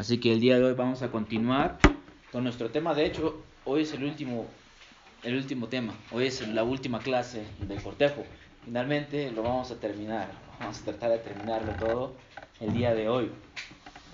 [0.00, 1.76] Así que el día de hoy vamos a continuar
[2.32, 2.94] con nuestro tema.
[2.94, 4.46] De hecho, hoy es el último,
[5.22, 5.92] el último tema.
[6.10, 8.24] Hoy es la última clase del cortejo.
[8.64, 10.30] Finalmente lo vamos a terminar.
[10.58, 12.14] Vamos a tratar de terminarlo todo
[12.60, 13.30] el día de hoy.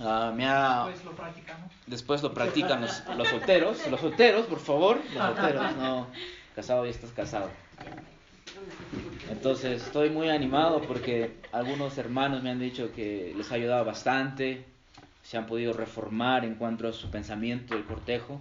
[0.01, 0.87] Uh, me ha...
[0.87, 1.73] Después lo practicamos.
[1.87, 3.89] Después lo practican los, los solteros.
[3.89, 4.99] Los solteros, por favor.
[5.15, 6.09] Los solteros, no.
[6.57, 7.49] Casado y estás casado.
[9.31, 14.75] Entonces estoy muy animado porque algunos hermanos me han dicho que les ha ayudado bastante
[15.27, 18.41] se han podido reformar en cuanto a su pensamiento del cortejo.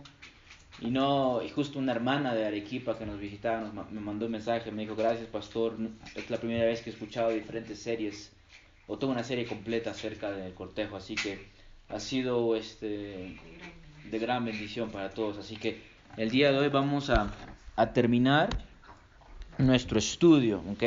[0.80, 4.72] Y no, y justo una hermana de Arequipa que nos visitaba me mandó un mensaje,
[4.72, 5.78] me dijo, gracias pastor,
[6.14, 8.32] es la primera vez que he escuchado diferentes series,
[8.86, 11.48] o toda una serie completa acerca del cortejo, así que
[11.90, 13.40] ha sido este,
[14.12, 15.40] de gran bendición para todos.
[15.40, 15.82] Así que
[16.18, 17.34] el día de hoy vamos a,
[17.78, 18.50] a terminar
[19.58, 20.84] nuestro estudio, ¿ok?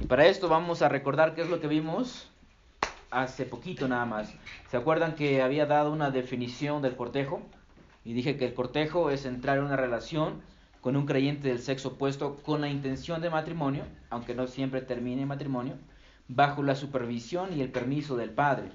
[0.00, 2.31] Y para esto vamos a recordar qué es lo que vimos
[3.12, 4.34] hace poquito nada más.
[4.70, 7.42] ¿Se acuerdan que había dado una definición del cortejo?
[8.04, 10.40] Y dije que el cortejo es entrar en una relación
[10.80, 15.22] con un creyente del sexo opuesto con la intención de matrimonio, aunque no siempre termine
[15.22, 15.74] en matrimonio,
[16.26, 18.70] bajo la supervisión y el permiso del padre.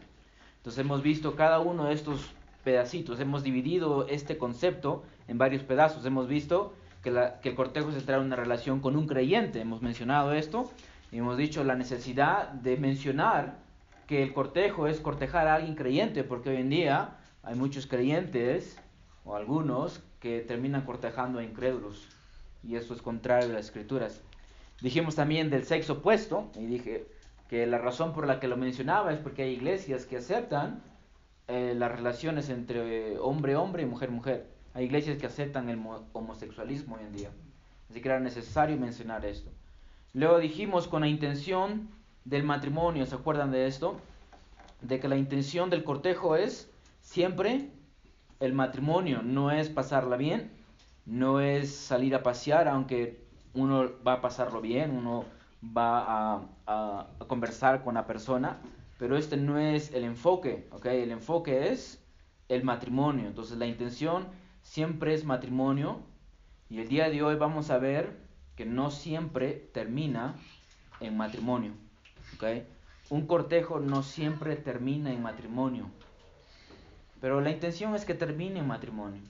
[0.57, 2.31] Entonces hemos visto cada uno de estos
[2.63, 7.95] pedacitos, hemos dividido este concepto en varios pedazos, hemos visto que, que el cortejo es
[7.95, 10.71] entrar en una relación con un creyente, hemos mencionado esto,
[11.11, 13.66] y hemos dicho la necesidad de mencionar
[14.07, 18.79] que el cortejo es cortejar a alguien creyente, porque hoy en día hay muchos creyentes,
[19.25, 22.07] o algunos, que terminan cortejando a incrédulos,
[22.63, 24.21] y eso es contrario a las escrituras.
[24.81, 27.05] Dijimos también del sexo opuesto, y dije
[27.49, 30.81] que la razón por la que lo mencionaba es porque hay iglesias que aceptan
[31.47, 34.47] eh, las relaciones entre hombre-hombre y mujer-mujer.
[34.73, 35.79] Hay iglesias que aceptan el
[36.13, 37.29] homosexualismo hoy en día.
[37.89, 39.49] Así que era necesario mencionar esto.
[40.13, 41.89] Luego dijimos con la intención
[42.27, 44.01] del matrimonio, ¿se acuerdan de esto?
[44.81, 46.69] De que la intención del cortejo es
[46.99, 47.71] siempre
[48.41, 50.51] el matrimonio, no es pasarla bien,
[51.05, 55.23] no es salir a pasear, aunque uno va a pasarlo bien, uno
[55.65, 58.57] va a, conversar con la persona,
[58.99, 60.85] pero este no es el enfoque, ¿ok?
[60.87, 62.03] El enfoque es
[62.49, 64.27] el matrimonio, entonces la intención
[64.63, 66.01] siempre es matrimonio
[66.69, 68.17] y el día de hoy vamos a ver
[68.57, 70.35] que no siempre termina
[70.99, 71.86] en matrimonio.
[73.09, 75.85] Un cortejo no siempre termina en matrimonio,
[77.19, 79.21] pero la intención es que termine en matrimonio.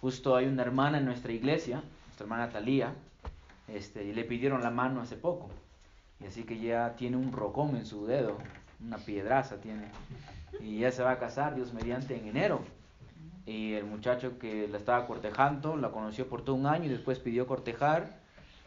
[0.00, 2.92] Justo hay una hermana en nuestra iglesia, nuestra hermana Talía,
[3.68, 5.48] este, y le pidieron la mano hace poco,
[6.20, 8.38] y así que ya tiene un rocón en su dedo,
[8.84, 9.86] una piedraza tiene,
[10.60, 12.60] y ya se va a casar, Dios mediante, en enero.
[13.46, 17.18] Y el muchacho que la estaba cortejando la conoció por todo un año y después
[17.18, 18.18] pidió cortejar,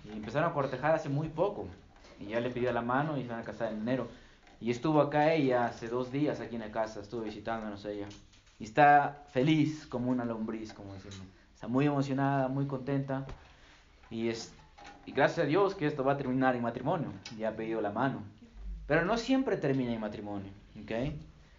[0.05, 1.67] y empezaron a cortejar hace muy poco
[2.19, 4.07] y ya le pidió la mano y se van a casar en enero.
[4.62, 8.07] Y estuvo acá ella hace dos días aquí en la casa, estuvo visitándonos ella.
[8.59, 11.22] Y está feliz como una lombriz, como decimos.
[11.53, 13.25] Está muy emocionada, muy contenta.
[14.09, 14.53] Y, es,
[15.06, 17.13] y gracias a Dios que esto va a terminar en matrimonio.
[17.38, 18.22] Ya ha pedido la mano.
[18.86, 20.51] Pero no siempre termina en matrimonio.
[20.84, 21.18] ¿okay?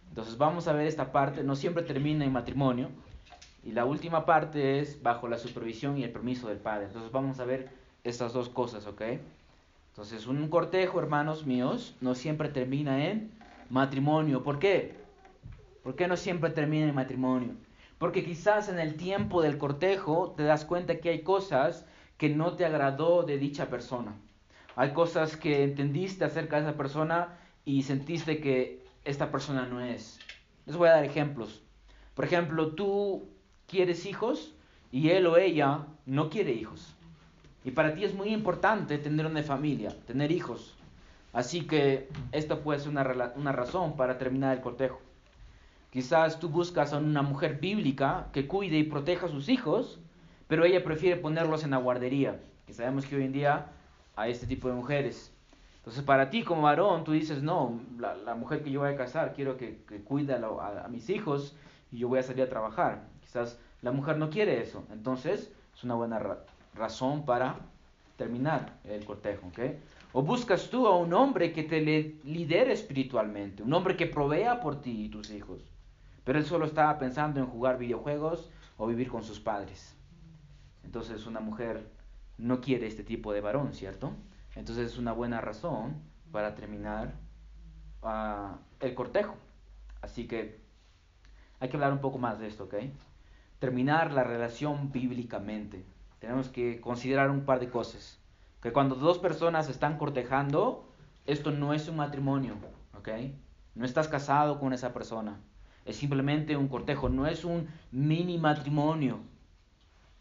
[0.09, 1.43] Entonces vamos a ver esta parte.
[1.43, 2.91] No siempre termina en matrimonio.
[3.65, 6.87] Y la última parte es bajo la supervisión y el permiso del padre.
[6.87, 7.71] Entonces vamos a ver
[8.05, 9.03] estas dos cosas, ¿ok?
[9.91, 13.33] Entonces, un cortejo, hermanos míos, no siempre termina en
[13.69, 14.43] matrimonio.
[14.43, 14.95] ¿Por qué?
[15.83, 17.55] ¿Por qué no siempre termina en matrimonio?
[17.99, 21.87] Porque quizás en el tiempo del cortejo te das cuenta que hay cosas
[22.17, 24.15] que no te agradó de dicha persona.
[24.77, 30.21] Hay cosas que entendiste acerca de esa persona y sentiste que esta persona no es.
[30.67, 31.63] Les voy a dar ejemplos.
[32.15, 33.29] Por ejemplo, tú
[33.67, 34.55] quieres hijos
[34.93, 36.95] y él o ella no quiere hijos.
[37.65, 40.75] Y para ti es muy importante tener una familia, tener hijos.
[41.33, 43.05] Así que esta puede ser una,
[43.53, 45.01] razón para terminar el cortejo.
[45.91, 50.01] Quizás tú buscas a una mujer bíblica que cuide y proteja a sus hijos,
[50.49, 52.41] pero ella prefiere ponerlos en la guardería.
[52.67, 53.67] Y sabemos que hoy en día
[54.17, 55.33] hay este tipo de mujeres.
[55.77, 59.33] Entonces para ti como varón, tú dices, no, la, mujer que yo voy a casar,
[59.35, 61.57] quiero que, cuide a, a, mis hijos
[61.91, 63.03] y yo voy a salir a trabajar.
[63.21, 64.85] Quizás la mujer no quiere eso.
[64.93, 66.19] Entonces es una buena
[66.75, 67.57] razón para
[68.17, 69.59] terminar el cortejo, ¿ok?
[70.13, 71.81] O buscas tú a un hombre que te
[72.25, 75.63] lidere espiritualmente, un hombre que provea por ti y tus hijos,
[76.25, 79.97] pero él solo estaba pensando en jugar videojuegos o vivir con sus padres.
[80.85, 81.89] Entonces una mujer
[82.39, 84.13] no quiere este tipo de varón, ¿cierto?
[84.57, 86.03] Entonces es una buena razón
[86.33, 87.15] para terminar
[88.03, 89.37] uh, el cortejo.
[90.03, 90.61] Así que
[91.61, 92.75] hay que hablar un poco más de esto, ¿ok?
[93.59, 95.85] Terminar la relación bíblicamente
[96.21, 98.19] tenemos que considerar un par de cosas.
[98.63, 100.87] Que cuando dos personas están cortejando,
[101.27, 102.55] esto no es un matrimonio,
[102.97, 103.09] ¿ok?
[103.75, 105.41] No estás casado con esa persona.
[105.85, 109.21] Es simplemente un cortejo, no es un mini matrimonio.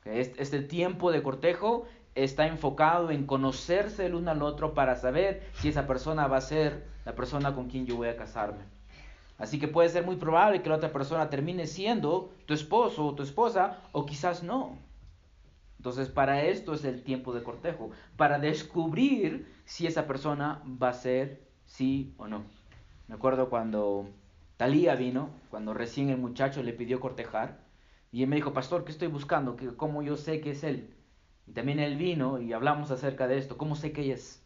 [0.06, 1.86] Este tiempo de cortejo
[2.16, 6.42] está enfocado en conocerse el uno al otro para saber si esa persona va a
[6.42, 8.64] ser la persona con quien yo voy a casarme.
[9.38, 13.16] Así que puede ser muy probable que la otra persona termine siendo tu esposo o
[13.16, 14.78] tu esposa o quizás no.
[15.80, 20.94] Entonces para esto es el tiempo de cortejo, para descubrir si esa persona va a
[20.94, 22.44] ser sí o no.
[23.08, 24.10] Me acuerdo cuando
[24.58, 27.62] Talía vino, cuando recién el muchacho le pidió cortejar,
[28.12, 29.56] y él me dijo, pastor, ¿qué estoy buscando?
[29.78, 30.94] ¿Cómo yo sé que es él?
[31.48, 34.46] Y también él vino y hablamos acerca de esto, ¿cómo sé que ella es?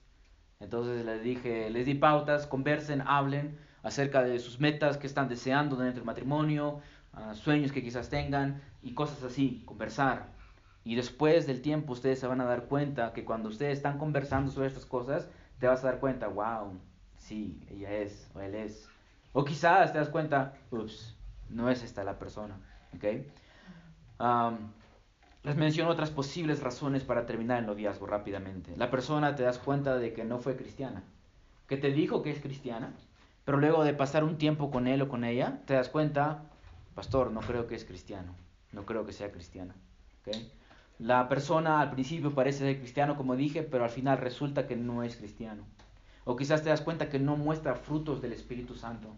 [0.59, 5.77] Entonces les dije, les di pautas, conversen, hablen acerca de sus metas que están deseando
[5.77, 6.79] dentro del matrimonio,
[7.11, 10.31] ah, sueños que quizás tengan y cosas así, conversar.
[10.85, 14.51] Y después del tiempo ustedes se van a dar cuenta que cuando ustedes están conversando
[14.51, 16.77] sobre estas cosas, te vas a dar cuenta, wow,
[17.17, 18.87] sí, ella es o él es.
[19.31, 21.15] O quizás te das cuenta, ups,
[21.49, 22.57] no es esta la persona.
[22.95, 23.27] ¿okay?
[25.43, 28.75] les menciono otras posibles razones para terminar el noviazgo rápidamente.
[28.77, 31.03] La persona te das cuenta de que no fue cristiana,
[31.67, 32.93] que te dijo que es cristiana,
[33.43, 36.43] pero luego de pasar un tiempo con él o con ella, te das cuenta,
[36.95, 38.33] pastor, no creo que es cristiano,
[38.71, 39.75] no creo que sea cristiana.
[40.21, 40.49] ¿okay?
[41.03, 45.03] La persona al principio parece ser cristiano, como dije, pero al final resulta que no
[45.03, 45.65] es cristiano.
[46.23, 49.13] O quizás te das cuenta que no muestra frutos del Espíritu Santo.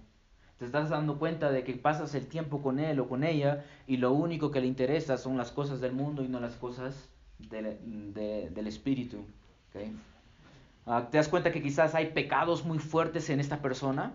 [0.58, 3.98] Te estás dando cuenta de que pasas el tiempo con él o con ella y
[3.98, 8.66] lo único que le interesa son las cosas del mundo y no las cosas del
[8.66, 9.20] Espíritu.
[10.88, 14.14] Ah, te das cuenta que quizás hay pecados muy fuertes en esta persona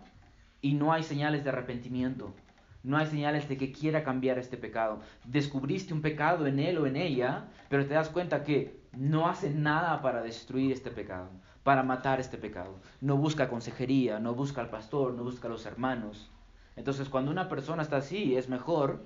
[0.61, 2.35] y no hay señales de arrepentimiento.
[2.83, 5.01] No hay señales de que quiera cambiar este pecado.
[5.25, 9.51] Descubriste un pecado en él o en ella, pero te das cuenta que no hace
[9.51, 11.29] nada para destruir este pecado,
[11.63, 12.77] para matar este pecado.
[13.01, 16.31] No busca consejería, no busca al pastor, no busca a los hermanos.
[16.77, 19.05] Entonces cuando una persona está así, es mejor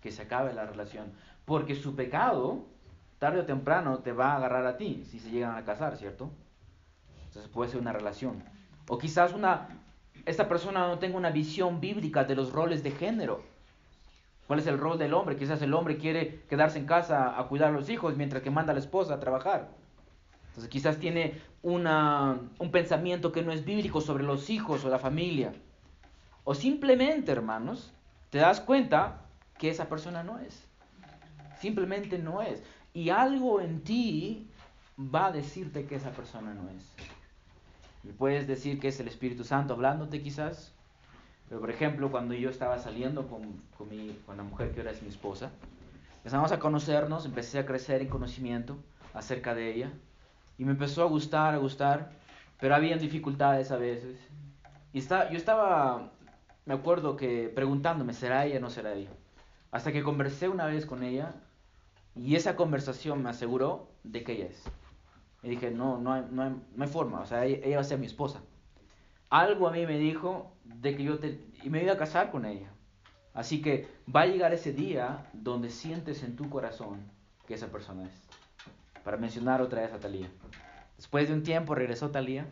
[0.00, 1.12] que se acabe la relación.
[1.44, 2.66] Porque su pecado,
[3.18, 6.30] tarde o temprano, te va a agarrar a ti si se llegan a casar, ¿cierto?
[7.26, 8.44] Entonces puede ser una relación.
[8.88, 9.68] O quizás una
[10.26, 13.42] esta persona no tenga una visión bíblica de los roles de género.
[14.46, 15.36] ¿Cuál es el rol del hombre?
[15.36, 18.72] Quizás el hombre quiere quedarse en casa a cuidar a los hijos mientras que manda
[18.72, 19.70] a la esposa a trabajar.
[20.48, 25.54] Entonces quizás tiene un pensamiento que no es bíblico sobre los hijos o la familia.
[26.44, 27.92] O simplemente, hermanos,
[28.30, 29.20] te das cuenta
[29.58, 30.66] que esa persona no es.
[31.60, 32.62] Simplemente no es.
[32.92, 34.50] Y algo en ti
[34.98, 36.92] va a decirte que esa persona no es.
[38.18, 40.72] Puedes decir que es el Espíritu Santo hablándote quizás.
[41.48, 43.42] Pero por ejemplo, cuando yo estaba saliendo con,
[43.76, 45.50] con, mi, la mujer que ahora es mi esposa,
[46.18, 48.76] empezamos a conocernos, empecé a crecer en conocimiento
[49.14, 49.90] acerca de ella.
[50.58, 52.10] Y me empezó a gustar, a gustar,
[52.60, 54.18] pero habían dificultades a veces.
[54.92, 56.10] Y está, yo estaba,
[56.66, 59.10] me acuerdo que preguntándome, ¿será ella o no será ella?
[59.70, 61.34] Hasta que conversé una vez con ella
[62.14, 64.62] y esa conversación me aseguró de que ella es.
[65.42, 67.84] Y dije, no, no hay, no hay, no hay forma, o sea, ella, va a
[67.84, 68.40] ser mi esposa.
[69.28, 71.40] Algo a mí me dijo de que yo te...
[71.62, 72.70] y me iba a casar con ella.
[73.34, 77.00] Así que va a llegar ese día donde sientes en tu corazón
[77.46, 78.28] que esa persona es.
[79.02, 80.30] Para mencionar otra vez a Talía.
[80.96, 82.46] Después de un tiempo regresó Talía.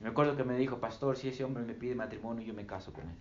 [0.00, 2.66] Y me acuerdo que me dijo, pastor, si ese hombre me pide matrimonio, yo me
[2.66, 3.16] caso con él.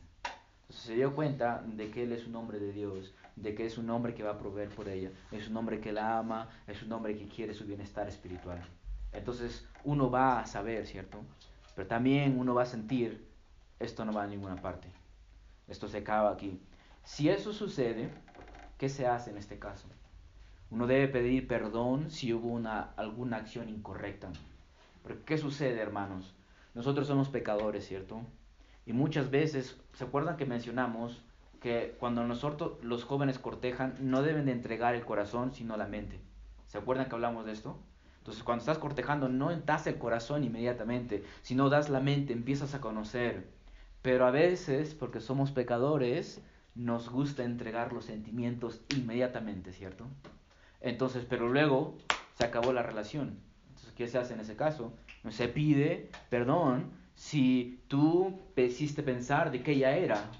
[0.63, 3.78] Entonces se dio cuenta de que él es un hombre de Dios, de que es
[3.78, 6.81] un hombre que va a proveer por ella, es un hombre que la ama, es
[6.81, 8.66] un hombre que quiere su bienestar espiritual.
[9.13, 11.19] Entonces uno va a saber, ¿cierto?
[11.75, 13.27] Pero también uno va a sentir,
[13.79, 14.87] esto no va a ninguna parte.
[15.67, 16.59] Esto se acaba aquí.
[17.03, 18.09] Si eso sucede,
[18.77, 19.87] ¿qué se hace en este caso?
[20.69, 24.31] Uno debe pedir perdón si hubo una, alguna acción incorrecta.
[25.03, 26.33] Pero ¿qué sucede, hermanos?
[26.73, 28.21] Nosotros somos pecadores, ¿cierto?
[28.85, 31.21] Y muchas veces, ¿se acuerdan que mencionamos
[31.61, 36.19] que cuando nosotros los jóvenes cortejan no deben de entregar el corazón sino la mente?
[36.67, 37.77] ¿Se acuerdan que hablamos de esto?
[38.23, 42.80] Entonces, cuando estás cortejando, no das el corazón inmediatamente, sino das la mente, empiezas a
[42.80, 43.49] conocer.
[44.01, 46.42] Pero a veces, porque somos pecadores,
[46.73, 50.07] nos gusta entregar los sentimientos inmediatamente, ¿cierto?
[50.80, 51.97] Entonces, pero luego
[52.35, 53.39] se acabó la relación.
[53.68, 54.94] Entonces, ¿qué se hace en ese caso?
[55.30, 60.31] Se pide perdón si tú hiciste pensar de que ella era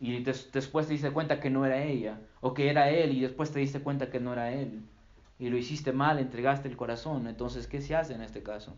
[0.00, 3.50] y después te diste cuenta que no era ella, o que era él y después
[3.50, 4.82] te diste cuenta que no era él
[5.38, 7.26] y lo hiciste mal, entregaste el corazón.
[7.26, 8.76] Entonces, ¿qué se hace en este caso?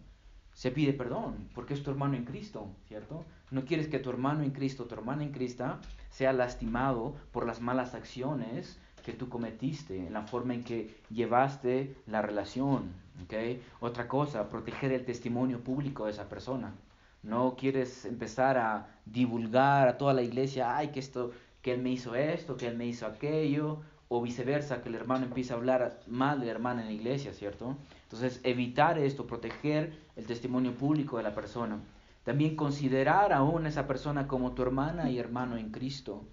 [0.52, 3.24] Se pide perdón, porque es tu hermano en Cristo, ¿cierto?
[3.50, 5.78] No quieres que tu hermano en Cristo, tu hermana en Cristo,
[6.10, 11.96] sea lastimado por las malas acciones que tú cometiste, en la forma en que llevaste
[12.06, 12.92] la relación,
[13.24, 13.60] ¿ok?
[13.80, 16.74] Otra cosa, proteger el testimonio público de esa persona.
[17.22, 21.90] No quieres empezar a divulgar a toda la iglesia, ay, que esto, que él me
[21.90, 23.80] hizo esto, que él me hizo aquello,
[24.12, 27.32] o viceversa, que el hermano empiece a hablar mal de la hermana en la iglesia,
[27.32, 27.76] ¿cierto?
[28.02, 31.78] Entonces, evitar esto, proteger el testimonio público de la persona.
[32.24, 36.24] También considerar aún a esa persona como tu hermana y hermano en Cristo.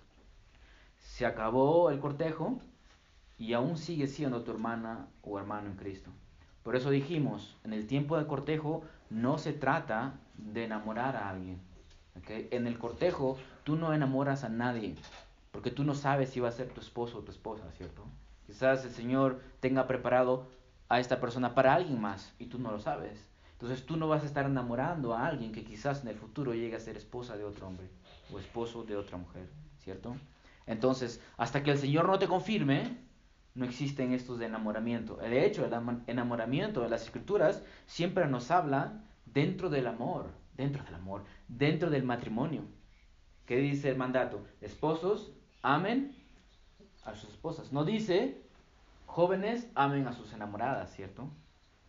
[0.97, 2.59] Se acabó el cortejo
[3.37, 6.09] y aún sigue siendo tu hermana o hermano en Cristo.
[6.63, 8.81] Por eso dijimos, en el tiempo de cortejo
[9.11, 11.61] no se trata de enamorar a alguien.
[12.27, 14.95] En el cortejo tú no enamoras a nadie,
[15.57, 18.03] porque tú no sabes si va a ser tu esposo o tu esposa, ¿cierto?
[18.45, 20.45] Quizás el Señor tenga preparado
[20.87, 23.27] a esta persona para alguien más y tú no lo sabes.
[23.53, 26.75] Entonces tú no vas a estar enamorando a alguien que quizás en el futuro llegue
[26.75, 27.89] a ser esposa de otro hombre
[28.31, 29.49] o esposo de otra mujer,
[29.79, 30.15] ¿cierto?
[30.67, 32.95] Entonces, hasta que el Señor no te confirme,
[33.55, 35.15] no existen estos de enamoramiento.
[35.15, 35.73] De hecho, el
[36.05, 42.03] enamoramiento de las escrituras siempre nos habla dentro del amor, dentro del amor, dentro del
[42.03, 42.61] matrimonio.
[43.47, 44.45] ¿Qué dice el mandato?
[44.59, 46.15] Esposos, amen
[47.05, 47.71] a sus esposas.
[47.71, 48.41] No dice,
[49.05, 51.29] jóvenes, amen a sus enamoradas, ¿cierto?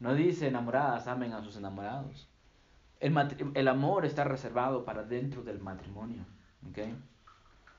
[0.00, 2.28] No dice, enamoradas, amen a sus enamorados.
[3.00, 6.25] El, amor está reservado para dentro del matrimonio.
[6.68, 6.96] ¿okay?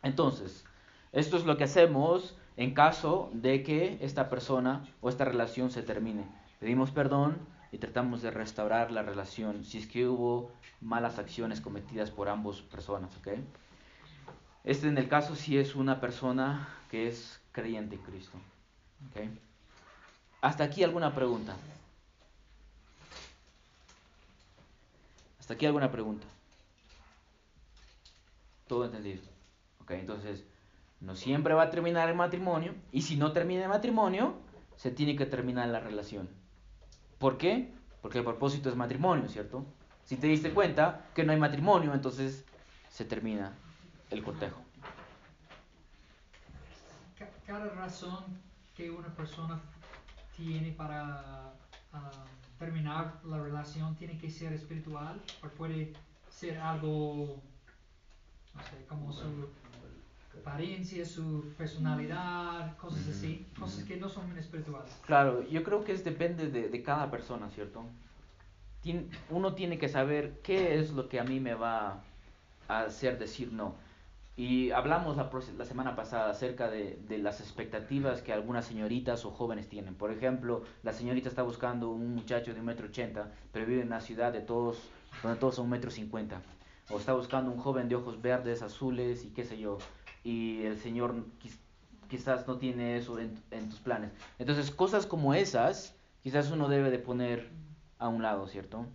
[0.01, 0.65] Entonces,
[1.11, 5.81] esto es lo que hacemos en caso de que esta persona o esta relación se
[5.81, 6.25] termine.
[6.59, 7.37] Pedimos perdón
[7.71, 12.61] y tratamos de restaurar la relación si es que hubo malas acciones cometidas por ambas
[12.61, 13.15] personas.
[13.17, 13.43] ¿okay?
[14.63, 18.37] Este en el caso si es una persona que es creyente en Cristo.
[19.09, 19.29] ¿okay?
[20.41, 21.55] Hasta aquí alguna pregunta.
[25.39, 26.27] Hasta aquí alguna pregunta.
[28.67, 29.23] Todo entendido.
[29.81, 30.43] Ok, entonces
[30.99, 34.35] no siempre va a terminar el matrimonio y si no termina el matrimonio,
[34.75, 36.29] se tiene que terminar la relación.
[37.17, 37.71] ¿Por qué?
[38.01, 39.65] Porque el propósito es matrimonio, ¿cierto?
[40.05, 42.45] Si te diste cuenta que no hay matrimonio, entonces
[42.89, 43.53] se termina
[44.09, 44.61] el cortejo.
[47.45, 48.23] Cada razón
[48.75, 49.59] que una persona
[50.37, 51.53] tiene para
[51.93, 52.25] ah,
[52.57, 55.93] terminar la relación tiene que ser espiritual o puede
[56.29, 57.41] ser algo,
[58.53, 59.49] no sé, como su
[60.39, 64.95] apariencia, su personalidad, cosas así, cosas que no son espirituales.
[65.05, 67.83] Claro, yo creo que es depende de, de cada persona, ¿cierto?
[69.29, 72.01] uno tiene que saber qué es lo que a mí me va
[72.67, 73.75] a hacer decir no.
[74.39, 79.95] Y hablamos la, semana pasada acerca de, las expectativas que algunas señoritas o jóvenes tienen.
[79.95, 83.87] Por ejemplo, la señorita está buscando un muchacho de un metro ochenta, pero vive en
[83.87, 84.77] una ciudad de todos,
[85.21, 86.41] donde todos son un metro cincuenta.
[86.89, 89.77] O está buscando un joven de ojos verdes, azules y qué sé yo
[90.23, 91.25] y el Señor
[92.07, 94.11] quizás no tiene eso en, tus planes.
[94.37, 97.49] Entonces, cosas como esas, quizás uno debe de poner
[97.97, 98.85] a un lado, ¿cierto?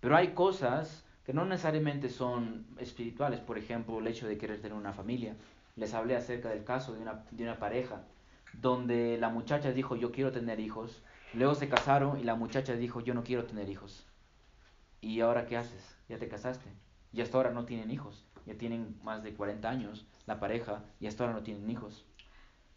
[0.00, 4.76] Pero hay cosas que no necesariamente son espirituales, por ejemplo, el hecho de querer tener
[4.76, 5.36] una familia.
[5.76, 7.02] Les hablé acerca del caso de
[7.44, 8.02] una, pareja,
[8.52, 13.00] donde la muchacha dijo, yo quiero tener hijos, luego se casaron y la muchacha dijo,
[13.00, 14.08] yo no quiero tener hijos.
[15.00, 15.96] ¿Y ahora qué haces?
[16.08, 16.68] Ya te casaste.
[17.12, 21.06] Y hasta ahora no tienen hijos ya tienen más de 40 años, la pareja, y
[21.06, 22.06] hasta ahora no tienen hijos.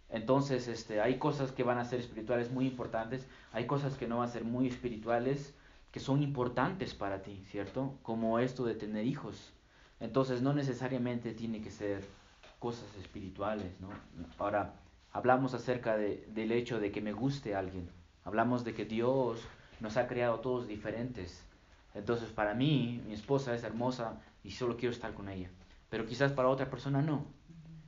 [0.10, 4.20] Entonces, este, hay cosas que van a ser espirituales muy importantes, hay cosas que no
[4.20, 5.56] van a ser muy espirituales,
[5.94, 7.98] que son importantes para ti, ¿cierto?
[8.04, 9.54] Como esto de tener hijos.
[10.02, 12.04] Entonces, no necesariamente tiene que ser
[12.60, 13.88] cosas espirituales, ¿no?
[14.38, 14.74] Ahora,
[15.14, 17.90] hablamos acerca de, del hecho de que me guste alguien.
[18.26, 19.40] Hablamos de que Dios
[19.80, 21.46] nos ha creado todos diferentes.
[21.94, 25.50] Entonces, para mí, mi esposa es hermosa, y solo quiero estar con ella.
[25.90, 27.26] Pero quizás para otra persona no.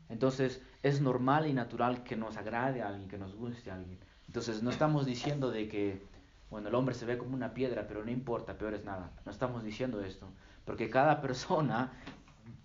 [0.09, 3.97] Entonces es normal y natural que nos agrade a alguien, que nos guste a alguien.
[4.27, 6.01] Entonces no estamos diciendo de que,
[6.55, 9.12] bueno, el hombre se ve como una piedra, pero no importa, peor es nada.
[9.25, 10.27] No estamos diciendo esto.
[10.65, 11.91] Porque cada persona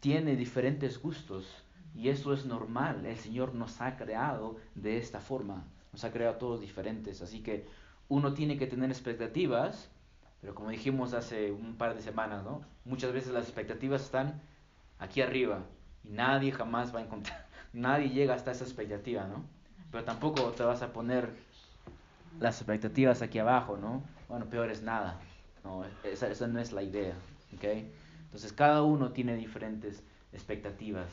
[0.00, 3.04] tiene diferentes gustos y eso es normal.
[3.04, 5.64] El Señor nos ha creado de esta forma.
[5.92, 7.20] Nos ha creado todos diferentes.
[7.20, 7.66] Así que
[8.08, 9.90] uno tiene que tener expectativas
[10.40, 12.62] pero como dijimos hace un par de semanas, ¿no?
[12.84, 14.40] Muchas veces las expectativas están
[14.98, 15.64] aquí arriba
[16.02, 19.44] y nadie jamás va a encontrar, nadie llega hasta esa expectativa, ¿no?
[19.90, 21.30] Pero tampoco te vas a poner
[22.38, 24.02] las expectativas aquí abajo, ¿no?
[24.28, 25.18] Bueno, peor es nada,
[25.64, 25.84] ¿no?
[26.04, 27.14] Esa, esa no es la idea,
[27.56, 27.64] ¿ok?
[28.24, 31.08] Entonces cada uno tiene diferentes expectativas,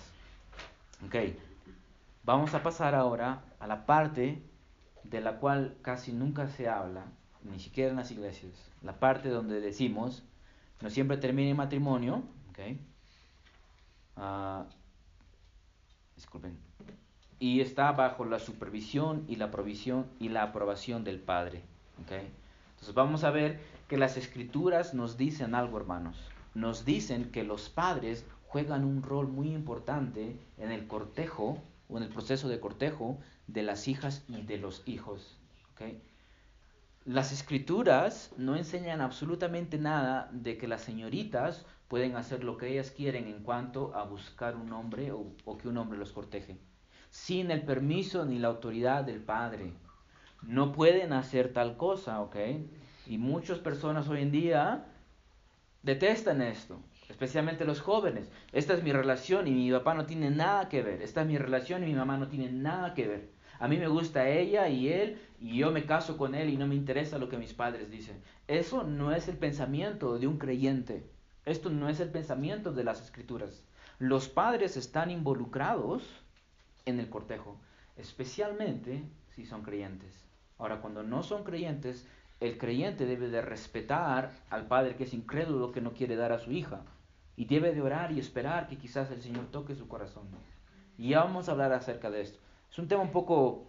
[1.06, 1.16] ¿ok?
[2.24, 4.42] Vamos a pasar ahora a la parte
[5.04, 7.06] de la cual casi nunca se habla,
[7.44, 10.24] ni siquiera en las iglesias, la parte donde decimos,
[10.82, 12.80] no siempre termina en matrimonio, ¿okay?
[14.16, 14.66] Ah,
[16.16, 16.58] disculpen,
[17.40, 21.62] y está bajo la supervisión y la provisión y la aprobación del Padre.
[22.04, 22.32] ¿okay?
[22.72, 26.18] Entonces vamos a ver que las escrituras nos dicen algo, hermanos.
[26.54, 32.04] Nos dicen que los padres juegan un rol muy importante en el cortejo o en
[32.04, 33.18] el proceso de cortejo
[33.48, 35.38] de las hijas y de los hijos.
[37.06, 42.92] Las escrituras no enseñan absolutamente nada de que las señoritas pueden hacer lo que ellas
[42.92, 46.58] quieren en cuanto a buscar un hombre o, o que un hombre los corteje,
[47.10, 49.74] sin el permiso ni la autoridad del padre.
[50.42, 52.36] No pueden hacer tal cosa, ¿ok?
[53.08, 54.86] Y muchas personas hoy en día
[55.84, 58.30] detestan esto, especialmente los jóvenes.
[58.52, 61.02] Esta es mi relación y mi papá no tiene nada que ver.
[61.02, 63.30] Esta es mi relación y mi mamá no tiene nada que ver.
[63.60, 66.68] A mí me gusta ella y él y yo me caso con él y no
[66.68, 68.22] me interesa lo que mis padres dicen.
[68.48, 71.10] Eso no es el pensamiento de un creyente.
[71.46, 73.64] Esto no es el pensamiento de las escrituras.
[74.00, 76.04] Los padres están involucrados
[76.88, 77.60] en el cortejo,
[77.96, 79.04] especialmente
[79.36, 80.26] si son creyentes.
[80.58, 82.08] Ahora, cuando no son creyentes,
[82.40, 86.40] el creyente debe de respetar al padre que es incrédulo que no quiere dar a
[86.40, 86.82] su hija
[87.36, 90.28] y debe de orar y esperar que quizás el Señor toque su corazón.
[90.98, 92.40] Y ya vamos a hablar acerca de esto.
[92.72, 93.68] Es un tema un poco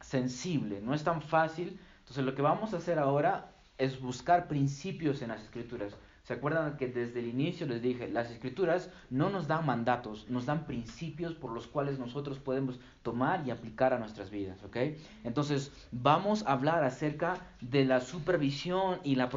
[0.00, 1.78] sensible, no es tan fácil.
[2.00, 5.94] Entonces lo que vamos a hacer ahora es buscar principios en las escrituras.
[6.28, 10.44] ¿Se acuerdan que desde el inicio les dije, las escrituras no nos dan mandatos, nos
[10.44, 14.76] dan principios por los cuales nosotros podemos tomar y aplicar a nuestras vidas, ¿ok?
[15.24, 19.30] Entonces, vamos a hablar acerca de la supervisión y la,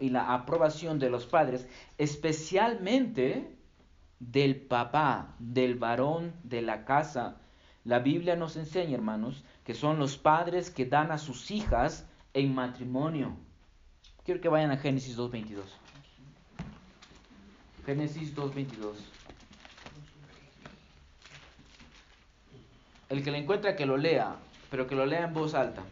[0.00, 3.56] y la aprobación de los padres, especialmente
[4.18, 7.36] del papá, del varón de la casa.
[7.84, 12.04] La Biblia nos enseña, hermanos, que son los padres que dan a sus hijas
[12.34, 13.36] en matrimonio.
[14.24, 15.85] Quiero que vayan a Génesis 2.22.
[17.86, 18.94] Génesis 2.22.
[23.08, 24.34] El que le encuentra que lo lea,
[24.70, 25.84] pero que lo lea en voz alta.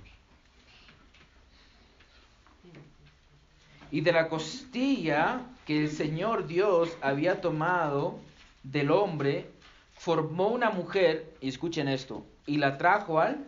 [3.92, 8.18] Y de la costilla que el Señor Dios había tomado
[8.64, 9.48] del hombre,
[9.92, 13.46] formó una mujer, y escuchen esto, y la trajo al,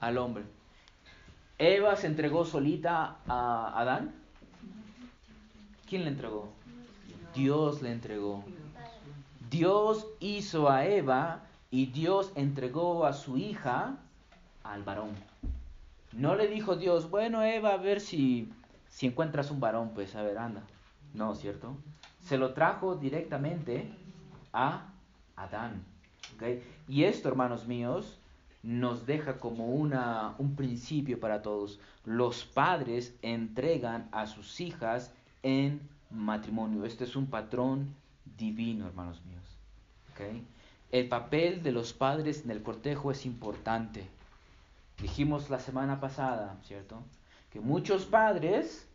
[0.00, 0.44] al hombre.
[1.56, 4.14] Eva se entregó solita a Adán.
[5.88, 6.59] ¿Quién le entregó?
[7.34, 8.44] Dios le entregó.
[9.50, 13.96] Dios hizo a Eva y Dios entregó a su hija
[14.62, 15.10] al varón.
[16.12, 18.52] No le dijo Dios, bueno Eva, a ver si,
[18.88, 20.62] si encuentras un varón, pues a ver, anda.
[21.14, 21.76] No, ¿cierto?
[22.22, 23.90] Se lo trajo directamente
[24.52, 24.86] a
[25.36, 25.84] Adán.
[26.88, 28.18] Y esto, hermanos míos,
[28.62, 31.80] nos deja como una, un principio para todos.
[32.04, 35.12] Los padres entregan a sus hijas
[35.42, 36.84] en matrimonio.
[36.84, 37.94] Este es un patrón
[38.38, 39.40] divino, hermanos míos.
[40.92, 44.06] El papel de los padres en el cortejo es importante.
[45.00, 47.02] Dijimos la semana pasada, ¿cierto?
[47.50, 48.86] Que muchos padres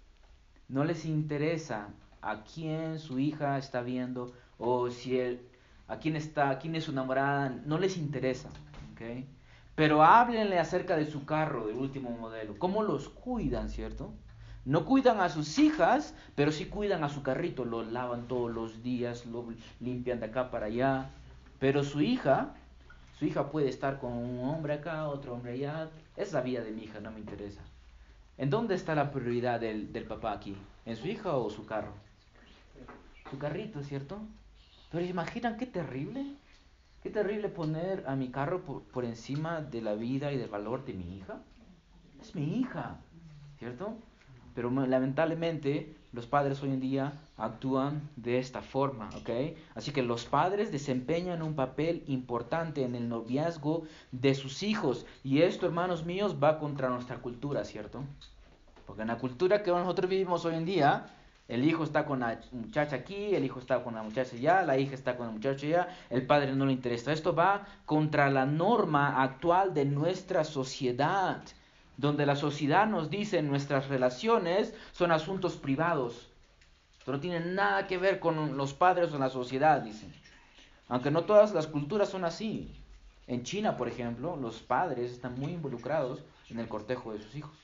[0.67, 1.89] no les interesa
[2.21, 5.19] a quién su hija está viendo o si
[5.87, 8.49] a quién está, a quién es su enamorada, no les interesa.
[9.75, 14.13] Pero háblenle acerca de su carro, del último modelo, cómo los cuidan, ¿cierto?
[14.65, 18.81] No cuidan a sus hijas, pero sí cuidan a su carrito, lo lavan todos los
[18.81, 19.45] días, lo
[19.79, 21.09] limpian de acá para allá.
[21.59, 22.55] Pero su hija,
[23.19, 25.89] su hija puede estar con un hombre acá, otro hombre allá.
[26.17, 27.61] Es la vida de mi hija, no me interesa.
[28.39, 30.57] ¿En dónde está la prioridad del, del papá aquí?
[30.85, 31.93] ¿En su hija o su carro?
[33.29, 34.19] Su carrito, ¿cierto?
[34.91, 36.25] Pero imaginan qué terrible.
[37.03, 40.85] Qué terrible poner a mi carro por, por encima de la vida y del valor
[40.85, 41.37] de mi hija.
[42.19, 42.97] Es mi hija,
[43.59, 43.95] ¿cierto?
[44.55, 49.57] Pero lamentablemente los padres hoy en día actúan de esta forma, ¿ok?
[49.75, 55.05] Así que los padres desempeñan un papel importante en el noviazgo de sus hijos.
[55.25, 58.03] Y esto, hermanos míos, va contra nuestra cultura, ¿cierto?
[58.87, 61.07] Porque en la cultura que nosotros vivimos hoy en día,
[61.49, 64.77] el hijo está con la muchacha aquí, el hijo está con la muchacha allá, la
[64.77, 67.11] hija está con la muchacha allá, el padre no le interesa.
[67.11, 71.43] Esto va contra la norma actual de nuestra sociedad
[71.97, 76.29] donde la sociedad nos dice nuestras relaciones son asuntos privados,
[77.11, 80.11] no tienen nada que ver con los padres o la sociedad, dicen.
[80.87, 82.73] Aunque no todas las culturas son así.
[83.27, 87.55] En China, por ejemplo, los padres están muy involucrados en el cortejo de sus hijos.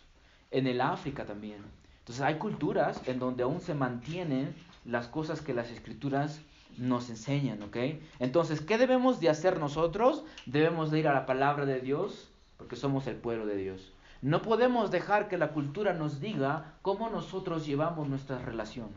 [0.52, 1.64] En el África también.
[2.00, 6.42] Entonces hay culturas en donde aún se mantienen las cosas que las escrituras
[6.78, 7.78] nos enseñan, ¿ok?
[8.20, 10.24] Entonces, ¿qué debemos de hacer nosotros?
[10.46, 13.92] Debemos de ir a la palabra de Dios porque somos el pueblo de Dios.
[14.22, 18.90] No podemos dejar que la cultura nos diga cómo nosotros llevamos nuestra relación,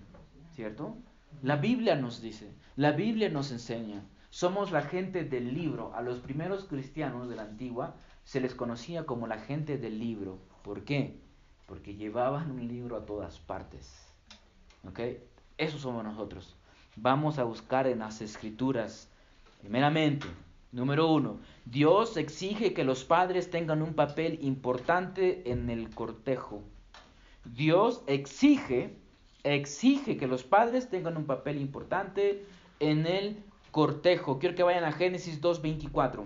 [0.54, 0.96] ¿cierto?
[1.42, 4.02] La Biblia nos dice, la Biblia nos enseña.
[4.28, 5.94] Somos la gente del libro.
[5.94, 10.38] A los primeros cristianos de la antigua se les conocía como la gente del libro.
[10.62, 11.18] ¿Por qué?
[11.66, 14.12] Porque llevaban un libro a todas partes.
[14.86, 15.00] ¿Ok?
[15.56, 16.56] Eso somos nosotros.
[16.96, 19.08] vamos a buscar en las escrituras.
[19.60, 20.26] Primeramente,
[20.74, 26.62] número uno, Dios exige que los padres tengan un papel importante en el cortejo.
[27.44, 28.96] Dios exige,
[29.44, 32.44] exige que los padres tengan un papel importante
[32.80, 34.38] en el cortejo.
[34.38, 36.24] Quiero que vayan a Génesis 2.24.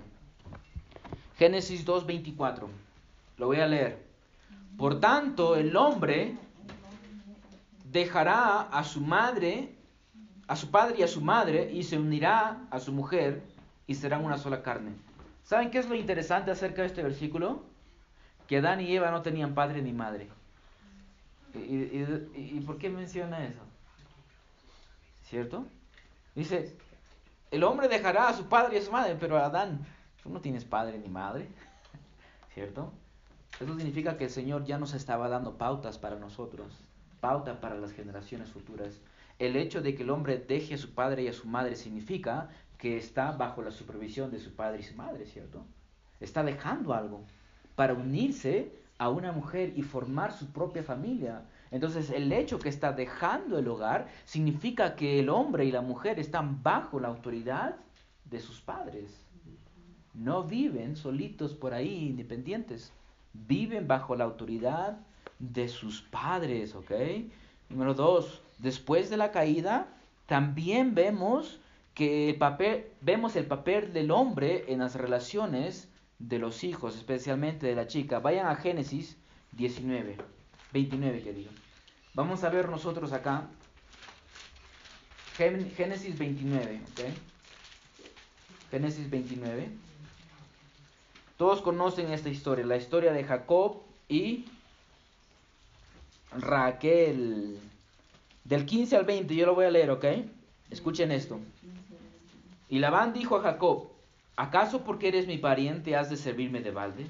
[1.37, 2.67] Génesis 2.24.
[3.37, 4.03] Lo voy a leer.
[4.79, 6.37] Por tanto, el hombre
[7.85, 9.75] dejará a su madre,
[10.47, 13.43] a su padre y a su madre, y se unirá a su mujer,
[13.89, 14.93] y serán una sola carne.
[15.43, 17.63] ¿Saben qué es lo interesante acerca de este versículo?
[18.47, 20.29] Que Adán y Eva no tenían padre ni madre.
[21.55, 23.63] ¿Y, por qué menciona eso?
[25.25, 25.67] ¿Cierto?
[26.35, 26.77] Dice,
[27.51, 29.85] el hombre dejará a su padre y a su madre, pero Adán,
[30.23, 31.49] tú no tienes padre ni madre.
[32.55, 32.93] ¿Cierto?
[33.59, 36.73] Eso significa que el Señor ya nos estaba dando pautas para nosotros,
[37.21, 39.01] pauta para las generaciones futuras.
[39.39, 42.51] El hecho de que el hombre deje a su padre y a su madre significa
[42.79, 45.65] que está bajo la supervisión de su padre y su madre, ¿cierto?
[46.21, 47.25] Está dejando algo
[47.75, 51.43] para unirse a una mujer y formar su propia familia.
[51.71, 56.19] Entonces el hecho que está dejando el hogar significa que el hombre y la mujer
[56.19, 57.77] están bajo la autoridad
[58.25, 59.25] de sus padres.
[60.15, 62.93] No viven solitos por ahí, independientes.
[63.33, 64.99] Viven bajo la autoridad
[65.39, 66.93] de sus padres, ¿ok?
[67.69, 69.87] Número dos, después de la caída,
[70.27, 71.61] también vemos
[71.99, 75.89] que el papel, vemos el papel del hombre en las relaciones
[76.21, 78.21] de los hijos, especialmente de la chica.
[78.21, 79.17] Vayan a Génesis
[79.51, 80.17] 19,
[80.73, 81.51] 29 que digo.
[82.15, 83.49] Vamos a ver nosotros acá
[85.37, 87.01] Génesis 29, ¿ok?
[88.71, 89.69] Génesis 29.
[91.37, 94.45] Todos conocen esta historia, la historia de Jacob y
[96.31, 97.59] Raquel.
[98.45, 100.05] Del 15 al 20, yo lo voy a leer, ¿ok?
[100.71, 101.41] Escuchen esto.
[102.69, 103.89] Y Labán dijo a Jacob,
[104.37, 107.07] ¿acaso porque eres mi pariente has de servirme de balde?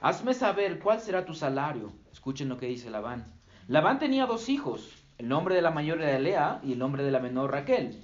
[0.00, 1.90] Hazme saber cuál será tu salario.
[2.12, 3.24] Escuchen lo que dice Labán.
[3.66, 7.10] Labán tenía dos hijos, el nombre de la mayor era Lea y el nombre de
[7.10, 7.98] la menor Raquel.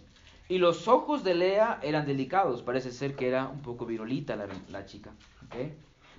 [0.48, 4.86] Y los ojos de Lea eran delicados, parece ser que era un poco virolita la,
[4.86, 5.10] chica.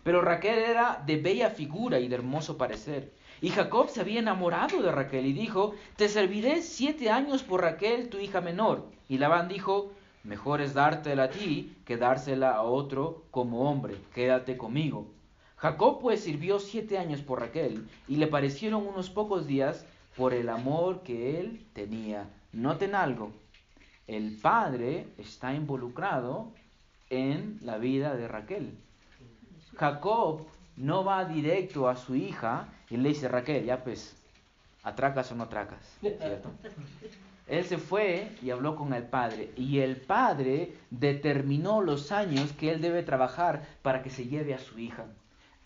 [0.04, 3.12] Pero Raquel era de bella figura y de hermoso parecer.
[3.42, 8.10] Y Jacob se había enamorado de Raquel y dijo, te serviré siete años por Raquel,
[8.10, 8.86] tu hija menor.
[9.10, 9.92] Y Labán dijo,
[10.24, 15.08] mejor es dártela a ti que dársela a otro como hombre, quédate conmigo.
[15.58, 19.86] Jacob pues sirvió siete años por Raquel y le parecieron unos pocos días
[20.18, 22.28] por el amor que él tenía.
[22.52, 23.32] Noten algo,
[24.08, 26.52] el padre está involucrado
[27.10, 28.78] en la vida de Raquel.
[29.78, 34.16] Jacob no va directo a su hija y le dice, Raquel, ya pues,
[34.84, 36.50] atracas o no atracas, ¿cierto?
[37.52, 42.72] Él se fue y habló con el padre y el padre determinó los años que
[42.72, 45.08] él debe trabajar para que se lleve a su hija.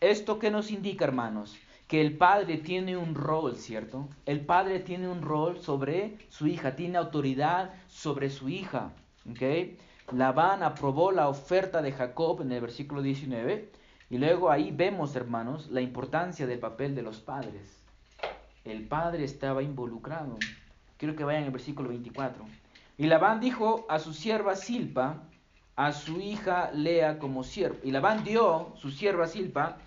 [0.02, 1.56] ¿Esto qué nos indica, hermanos?
[1.88, 4.10] Que el padre tiene un rol, ¿cierto?
[4.26, 8.92] El padre tiene un rol sobre su hija, tiene autoridad sobre su hija.
[9.30, 9.78] ¿ok?
[10.12, 13.70] Labán aprobó la oferta de Jacob en el versículo 19
[14.10, 17.80] y luego ahí vemos, hermanos, la importancia del papel de los padres.
[18.64, 20.40] El padre estaba involucrado.
[20.98, 22.46] Quiero que vayan al versículo 24.
[22.98, 25.24] Y Labán dijo a su sierva Silpa,
[25.76, 27.78] a su hija Lea como sierva.
[27.84, 29.78] Y Labán dio su sierva Silpa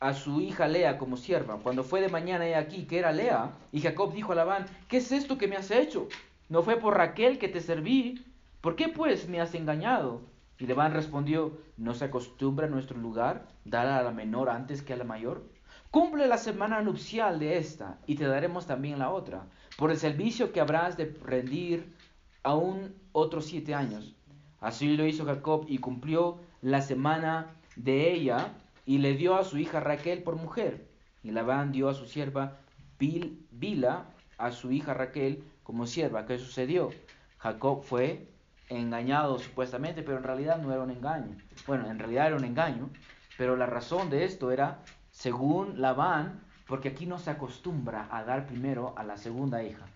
[0.00, 1.56] a su hija Lea como sierva.
[1.56, 4.98] Cuando fue de mañana he aquí que era Lea, y Jacob dijo a Labán, ¿qué
[4.98, 6.08] es esto que me has hecho?
[6.48, 8.24] ¿No fue por Raquel que te serví?
[8.60, 10.22] ¿Por qué pues me has engañado?
[10.58, 14.92] Y Labán respondió, ¿no se acostumbra en nuestro lugar dar a la menor antes que
[14.92, 15.44] a la mayor?
[15.90, 19.46] Cumple la semana nupcial de esta, y te daremos también la otra,
[19.78, 21.94] por el servicio que habrás de rendir
[22.42, 24.16] aún otros siete años.
[24.58, 28.54] Así lo hizo Jacob y cumplió la semana de ella
[28.86, 30.88] y le dio a su hija Raquel por mujer.
[31.22, 32.58] Y Labán dio a su sierva
[32.98, 36.26] Bila a su hija Raquel como sierva.
[36.26, 36.90] ¿Qué sucedió?
[37.38, 38.26] Jacob fue
[38.68, 41.36] engañado supuestamente, pero en realidad no era un engaño.
[41.68, 42.90] Bueno, en realidad era un engaño,
[43.36, 48.46] pero la razón de esto era, según Labán, porque aquí no se acostumbra a dar
[48.46, 49.86] primero a la segunda hija,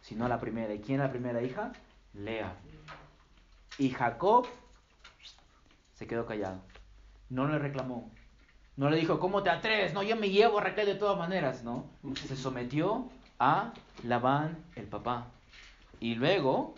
[0.00, 0.72] sino a la primera.
[0.72, 1.72] ¿Y quién es la primera hija?
[2.14, 2.54] Lea.
[3.76, 4.46] Y Jacob
[5.94, 6.60] se quedó callado,
[7.28, 8.10] no le reclamó,
[8.76, 9.92] no le dijo, ¿cómo te atreves?
[9.94, 11.86] No, yo me llevo a Raquel de todas maneras, ¿no?
[12.14, 13.08] Se sometió
[13.38, 13.72] a
[14.04, 15.26] Labán, el papá.
[16.00, 16.74] Y luego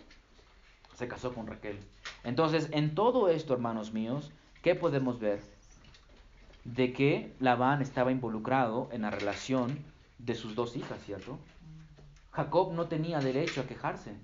[0.95, 1.79] se casó con Raquel.
[2.23, 4.31] Entonces, en todo esto, hermanos míos,
[4.61, 5.41] ¿qué podemos ver?
[6.65, 9.79] De que Labán estaba involucrado en la relación
[10.17, 11.39] de sus dos hijas, ¿cierto?
[12.31, 14.15] Jacob no tenía derecho a quejarse.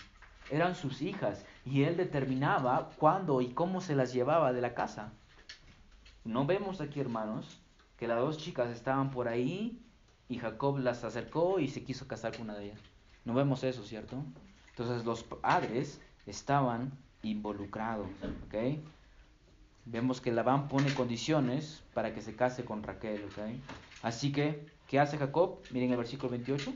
[0.49, 5.13] eran sus hijas y él determinaba cuándo y cómo se las llevaba de la casa.
[6.25, 7.62] No vemos aquí, hermanos,
[7.97, 9.80] que las dos chicas estaban por ahí
[10.27, 12.82] y Jacob las acercó y se quiso casar con una de ellas.
[13.23, 14.23] No vemos eso, ¿cierto?
[14.71, 16.91] Entonces los padres estaban
[17.23, 18.08] involucrados,
[18.47, 18.80] ¿ok?
[19.86, 23.39] Vemos que Labán pone condiciones para que se case con Raquel, ¿ok?
[24.04, 25.60] Así que, ¿qué hace Jacob?
[25.72, 26.74] Miren el versículo 28.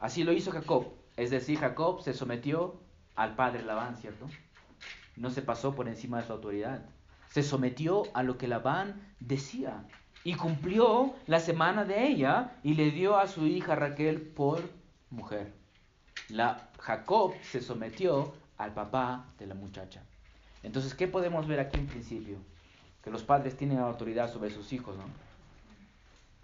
[0.00, 2.80] Así lo hizo Jacob, es decir, Jacob se sometió
[3.14, 4.26] al padre Labán, ¿cierto?
[5.16, 6.86] No se pasó por encima de su autoridad.
[7.28, 9.84] Se sometió a lo que Labán decía
[10.24, 14.70] y cumplió la semana de ella y le dio a su hija Raquel por
[15.10, 15.52] mujer.
[16.28, 20.02] La Jacob se sometió al papá de la muchacha.
[20.62, 22.38] Entonces, ¿qué podemos ver aquí en principio?
[23.02, 25.04] Que los padres tienen autoridad sobre sus hijos, ¿no?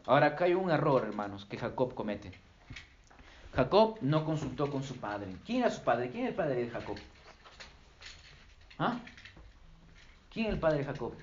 [0.07, 2.33] Ahora, acá hay un error, hermanos, que Jacob comete.
[3.55, 5.35] Jacob no consultó con su padre.
[5.45, 6.11] ¿Quién era su padre?
[6.11, 6.97] ¿Quién es el padre de Jacob?
[8.79, 9.01] ¿Ah?
[10.31, 11.15] ¿Quién es el padre de Jacob?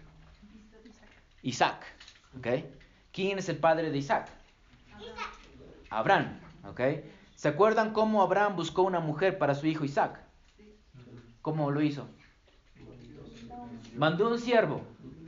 [1.44, 1.86] Isaac.
[2.38, 2.48] ¿Ok?
[3.12, 4.30] ¿Quién es el padre de Isaac?
[5.90, 6.40] Abraham.
[6.66, 6.82] ¿Ok?
[7.36, 10.20] ¿Se acuerdan cómo Abraham buscó una mujer para su hijo Isaac?
[11.42, 12.08] ¿Cómo lo hizo?
[13.96, 14.82] Mandó un siervo.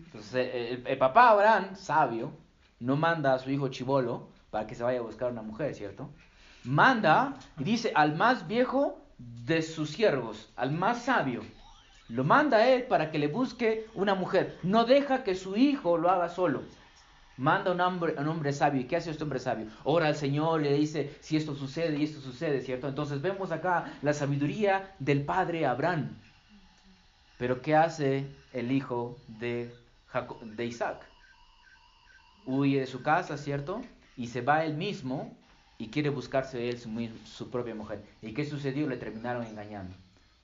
[0.06, 2.32] Entonces, el, papá Abraham, sabio,
[2.80, 6.10] no manda a su hijo chivolo para que se vaya a buscar una mujer, ¿cierto?
[6.63, 11.41] Manda y dice al más viejo de sus siervos, al más sabio.
[12.08, 14.58] Lo manda a él para que le busque una mujer.
[14.63, 16.63] No deja que su hijo lo haga solo.
[17.38, 18.82] Manda un hombre, un hombre sabio.
[18.82, 19.67] ¿Y qué hace este hombre sabio?
[19.84, 22.88] Ora al Señor, le dice si esto sucede y esto sucede, ¿cierto?
[22.88, 26.15] Entonces vemos acá la sabiduría del padre Abraham.
[27.38, 29.69] Pero ¿qué hace el hijo de,
[30.57, 31.05] Isaac?
[32.45, 33.81] Huye de su casa, ¿cierto?
[34.15, 35.35] Y se va él mismo
[35.77, 36.89] y quiere buscarse él su,
[37.25, 38.01] su propia mujer.
[38.21, 38.87] ¿Y qué sucedió?
[38.87, 39.93] Le terminaron engañando.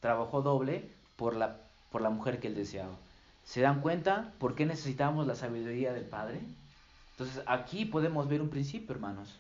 [0.01, 1.57] Trabajó doble por la,
[1.89, 2.95] por la mujer que él deseaba.
[3.45, 6.41] ¿Se dan cuenta por qué necesitamos la sabiduría del Padre?
[7.11, 9.37] Entonces aquí podemos ver un principio, hermanos,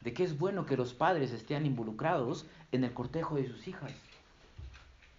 [0.00, 3.92] de que es bueno que los padres estén involucrados en el cortejo de sus hijas.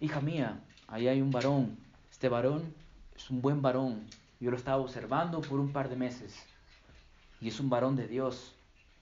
[0.00, 1.76] Hija mía, ahí hay un varón,
[2.20, 2.74] este varón
[3.16, 4.04] es un buen varón,
[4.40, 6.46] yo lo estaba observando por un par de meses,
[7.40, 8.54] y es un varón de Dios,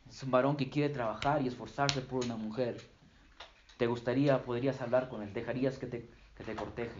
[0.08, 2.80] es un varón que quiere trabajar y esforzarse por una mujer.
[3.76, 5.34] ¿Te gustaría, podrías hablar con él?
[5.34, 6.94] ¿Dejarías que te, que te corteje?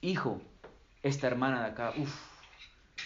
[0.00, 0.40] Hijo,
[1.02, 2.14] esta hermana de acá, uff,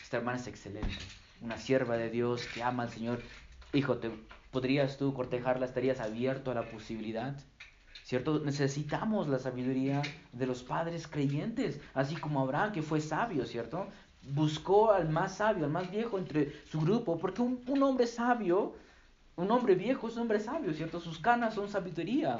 [0.03, 0.93] esta hermana es excelente
[1.41, 3.23] una sierva de Dios que ama al Señor,
[3.73, 4.11] hijo, ¿te,
[4.51, 5.65] ¿podrías tú cortejarla?
[5.65, 7.35] ¿Estarías abierto a la posibilidad?
[8.07, 8.39] ¿Cierto?
[8.39, 10.01] Necesitamos la sabiduría
[10.33, 13.89] de los padres creyentes, así como Abraham, que fue sabio, ¿cierto?
[14.23, 18.75] Buscó al más sabio, al más viejo entre su grupo, porque un, un hombre sabio,
[19.35, 21.01] un hombre viejo es un hombre sabio, ¿cierto?
[21.01, 22.39] Sus canas son sabiduría.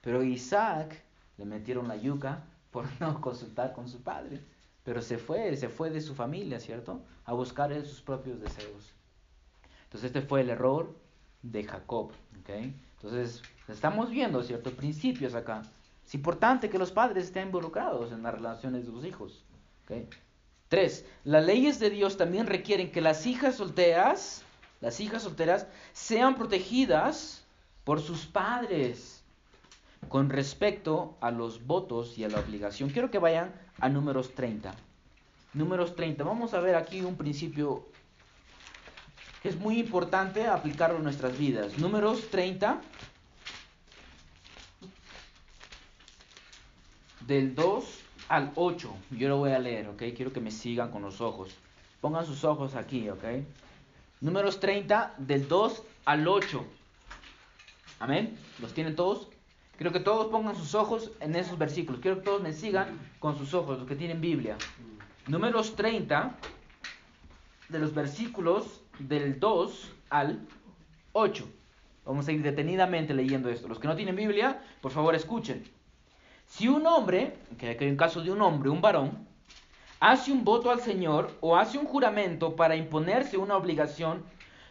[0.00, 1.00] Pero Isaac
[1.36, 4.40] le metieron la yuca por no consultar con su padre.
[4.82, 7.02] Pero se fue, se fue de su familia, ¿cierto?
[7.24, 8.92] A buscar sus propios deseos.
[9.84, 10.92] Entonces este fue el error
[11.42, 12.50] de Jacob, ¿ok?
[12.96, 14.70] Entonces estamos viendo, ¿cierto?
[14.70, 15.62] Principios acá.
[16.06, 19.44] Es importante que los padres estén involucrados en las relaciones de sus hijos,
[19.84, 20.08] ¿ok?
[20.68, 24.42] Tres, las leyes de Dios también requieren que las hijas solteras,
[24.80, 27.44] las hijas solteras, sean protegidas
[27.84, 29.22] por sus padres
[30.08, 32.90] con respecto a los votos y a la obligación.
[32.90, 34.74] Quiero que vayan a números 30.
[35.54, 36.22] Números 30.
[36.24, 37.86] Vamos a ver aquí un principio
[39.42, 41.78] que es muy importante aplicarlo en nuestras vidas.
[41.78, 42.80] Números 30.
[47.28, 47.84] Del 2
[48.30, 48.96] al 8.
[49.10, 50.02] Yo lo voy a leer, ¿ok?
[50.16, 51.54] Quiero que me sigan con los ojos.
[52.00, 53.22] Pongan sus ojos aquí, ¿ok?
[54.22, 56.64] Números 30 del 2 al 8.
[58.00, 58.34] Amén.
[58.60, 59.28] ¿Los tienen todos?
[59.76, 62.00] Quiero que todos pongan sus ojos en esos versículos.
[62.00, 64.56] Quiero que todos me sigan con sus ojos, los que tienen Biblia.
[65.26, 66.34] Números 30,
[67.68, 70.40] de los versículos del 2 al
[71.12, 71.46] 8.
[72.06, 73.68] Vamos a ir detenidamente leyendo esto.
[73.68, 75.76] Los que no tienen Biblia, por favor escuchen.
[76.48, 79.26] Si un hombre, que hay un caso de un hombre, un varón,
[80.00, 84.24] hace un voto al Señor o hace un juramento para imponerse una obligación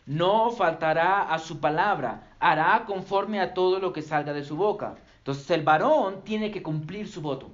[0.07, 4.95] no faltará a su palabra, hará conforme a todo lo que salga de su boca.
[5.19, 7.51] Entonces el varón tiene que cumplir su voto.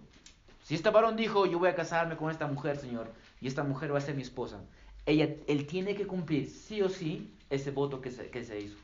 [0.64, 3.94] Si este varón dijo, yo voy a casarme con esta mujer, Señor, y esta mujer
[3.94, 4.62] va a ser mi esposa,
[5.06, 8.78] ella, él tiene que cumplir sí o sí ese voto que se, que se hizo.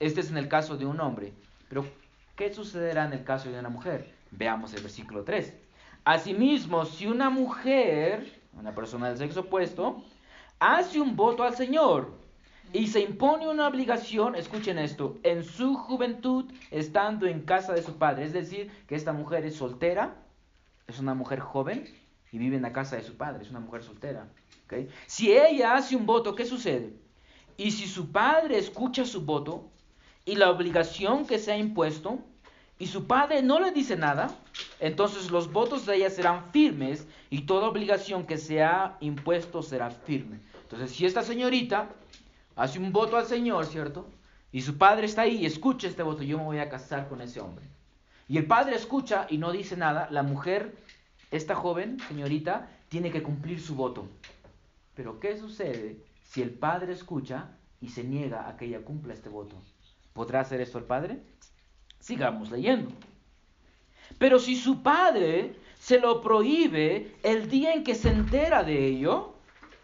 [0.00, 1.32] Este es en el caso de un hombre.
[1.68, 1.86] Pero,
[2.34, 4.12] ¿qué sucederá en el caso de una mujer?
[4.32, 5.54] Veamos el versículo 3.
[6.04, 10.02] Asimismo, si una mujer, una persona del sexo opuesto,
[10.58, 12.20] hace un voto al Señor,
[12.74, 17.98] Y se impone una obligación, escuchen esto, en su juventud, estando en casa de su
[17.98, 18.24] padre.
[18.24, 20.16] Es decir, que esta mujer es soltera,
[20.86, 21.84] es una mujer joven
[22.30, 24.26] y vive en la casa de su padre, es una mujer soltera.
[25.06, 26.96] Si ella hace un voto, ¿qué sucede?
[27.58, 29.68] Y si su padre escucha su voto
[30.24, 32.20] y la obligación que se ha impuesto,
[32.82, 34.34] y su padre no le dice nada,
[34.80, 39.92] entonces los votos de ella serán firmes y toda obligación que se ha impuesto será
[39.92, 40.40] firme.
[40.62, 41.90] Entonces, si esta señorita
[42.56, 44.08] hace un voto al Señor, ¿cierto?
[44.50, 47.20] Y su padre está ahí y escucha este voto, yo me voy a casar con
[47.20, 47.64] ese hombre.
[48.26, 50.74] Y el padre escucha y no dice nada, la mujer,
[51.30, 54.08] esta joven, señorita, tiene que cumplir su voto.
[54.96, 57.46] Pero ¿qué sucede si el padre escucha
[57.80, 59.54] y se niega a que ella cumpla este voto?
[60.12, 61.22] ¿Podrá hacer esto el padre?
[62.02, 62.90] Sigamos leyendo.
[64.18, 69.34] Pero si su padre se lo prohíbe el día en que se entera de ello,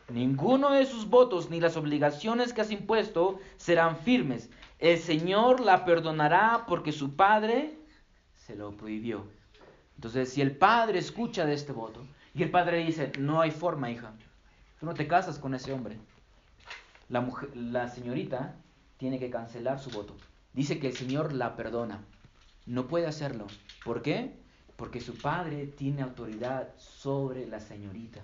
[0.09, 4.51] ninguno de sus votos ni las obligaciones que has impuesto serán firmes.
[4.81, 7.79] El Señor la perdonará porque su padre
[8.35, 9.25] se lo prohibió.
[9.95, 12.05] Entonces, si el padre escucha de este voto
[12.35, 14.13] y el padre dice, no hay forma, hija,
[14.81, 15.99] tú no te casas con ese hombre,
[17.09, 18.57] la, la señorita
[18.97, 20.17] tiene que cancelar su voto.
[20.59, 22.01] Dice que el Señor la perdona.
[22.67, 23.47] No puede hacerlo.
[23.85, 24.33] ¿Por qué?
[24.75, 28.23] Porque su padre tiene autoridad sobre la señorita.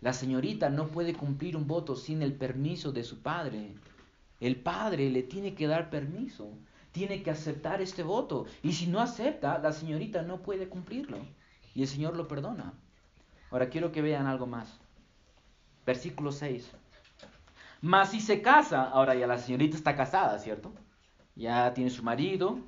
[0.00, 3.72] La señorita no puede cumplir un voto sin el permiso de su padre.
[4.38, 6.48] El padre le tiene que dar permiso.
[6.92, 8.46] Tiene que aceptar este voto.
[8.62, 11.18] Y si no acepta, la señorita no puede cumplirlo.
[11.74, 12.72] Y el Señor lo perdona.
[13.50, 14.78] Ahora quiero que vean algo más.
[15.84, 16.70] Versículo 6.
[17.80, 20.72] Mas si se casa, ahora ya la señorita está casada, ¿cierto?
[21.36, 22.58] Ya tiene su marido.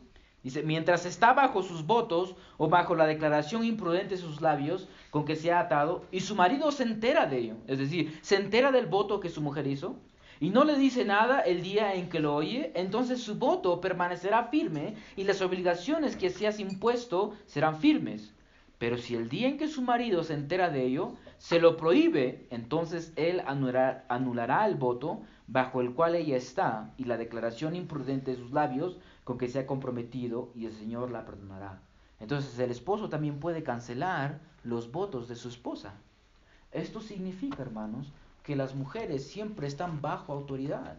[0.42, 5.24] Dice, mientras está bajo sus votos o bajo la declaración imprudente de sus labios con
[5.24, 8.70] que se ha atado, y su marido se entera de ello, es decir, se entera
[8.70, 9.96] del voto que su mujer hizo,
[10.38, 14.44] y no le dice nada el día en que lo oye, entonces su voto permanecerá
[14.44, 18.32] firme y las obligaciones que se has impuesto serán firmes.
[18.78, 22.46] Pero si el día en que su marido se entera de ello, se lo prohíbe,
[22.50, 28.32] entonces él anulará, anulará el voto bajo el cual ella está y la declaración imprudente
[28.32, 31.80] de sus labios con que se ha comprometido y el Señor la perdonará.
[32.20, 35.94] Entonces el esposo también puede cancelar los votos de su esposa.
[36.72, 40.96] Esto significa, hermanos, que las mujeres siempre están bajo autoridad.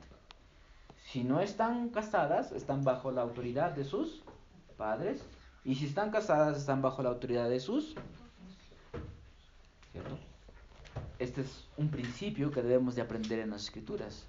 [1.05, 4.23] Si no están casadas, están bajo la autoridad de sus
[4.77, 5.25] padres.
[5.63, 7.95] Y si están casadas, están bajo la autoridad de sus...
[9.91, 10.26] ¿Cierto?
[11.19, 14.25] Este es un principio que debemos de aprender en las escrituras.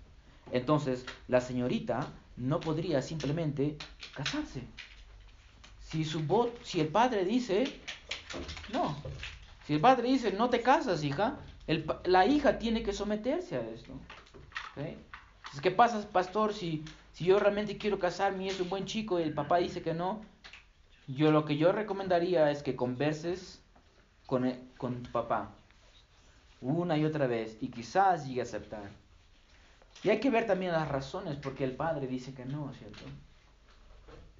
[0.52, 3.76] Entonces, la señorita no podría simplemente
[4.14, 4.62] casarse.
[5.82, 7.80] Si, su si el padre dice,
[8.72, 8.96] no,
[9.66, 11.38] si el padre dice, no te casas, hija,
[12.04, 13.92] la hija tiene que someterse a esto.
[15.62, 19.24] ¿Qué pasa, pastor, si, si yo realmente quiero casarme y es un buen chico y
[19.24, 20.22] el papá dice que no?
[21.06, 23.60] Yo lo que yo recomendaría es que converses
[24.26, 25.57] con, con tu papá
[26.60, 28.90] una y otra vez y quizás llegue a aceptar.
[30.02, 33.04] Y hay que ver también las razones porque el padre dice que no, ¿cierto?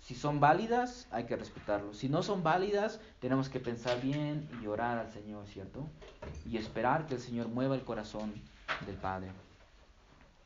[0.00, 1.92] Si son válidas, hay que respetarlo.
[1.92, 5.86] Si no son válidas, tenemos que pensar bien y orar al Señor, ¿cierto?
[6.46, 8.32] Y esperar que el Señor mueva el corazón
[8.86, 9.30] del Padre.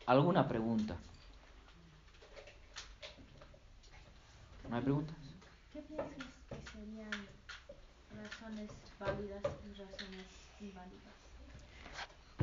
[0.06, 0.96] ¿Alguna pregunta?
[4.68, 5.16] ¿No hay preguntas?
[5.72, 7.10] ¿Qué piensas que serían
[8.16, 10.26] razones válidas y razones
[10.60, 11.21] inválidas?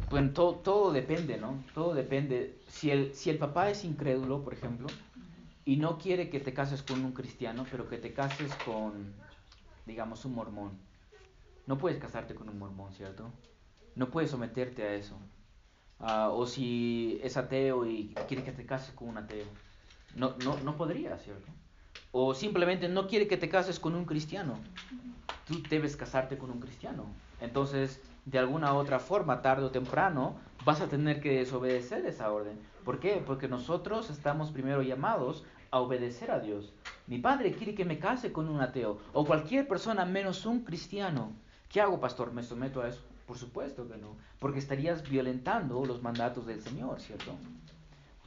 [0.09, 1.63] Bueno, todo, todo depende, ¿no?
[1.73, 2.57] Todo depende.
[2.67, 4.87] Si el, si el papá es incrédulo, por ejemplo,
[5.65, 9.13] y no quiere que te cases con un cristiano, pero que te cases con,
[9.85, 10.71] digamos, un mormón.
[11.67, 13.29] No puedes casarte con un mormón, ¿cierto?
[13.95, 15.15] No puedes someterte a eso.
[15.99, 19.45] Ah, o si es ateo y quiere que te cases con un ateo.
[20.15, 21.51] No, no, no podría, ¿cierto?
[22.11, 24.57] O simplemente no quiere que te cases con un cristiano.
[25.47, 27.05] Tú debes casarte con un cristiano.
[27.41, 32.59] Entonces, de alguna otra forma, tarde o temprano, vas a tener que desobedecer esa orden.
[32.85, 33.23] ¿Por qué?
[33.25, 36.71] Porque nosotros estamos primero llamados a obedecer a Dios.
[37.07, 41.33] Mi padre quiere que me case con un ateo o cualquier persona menos un cristiano.
[41.69, 42.31] ¿Qué hago, pastor?
[42.31, 43.01] ¿Me someto a eso?
[43.25, 47.35] Por supuesto que no, porque estarías violentando los mandatos del Señor, ¿cierto?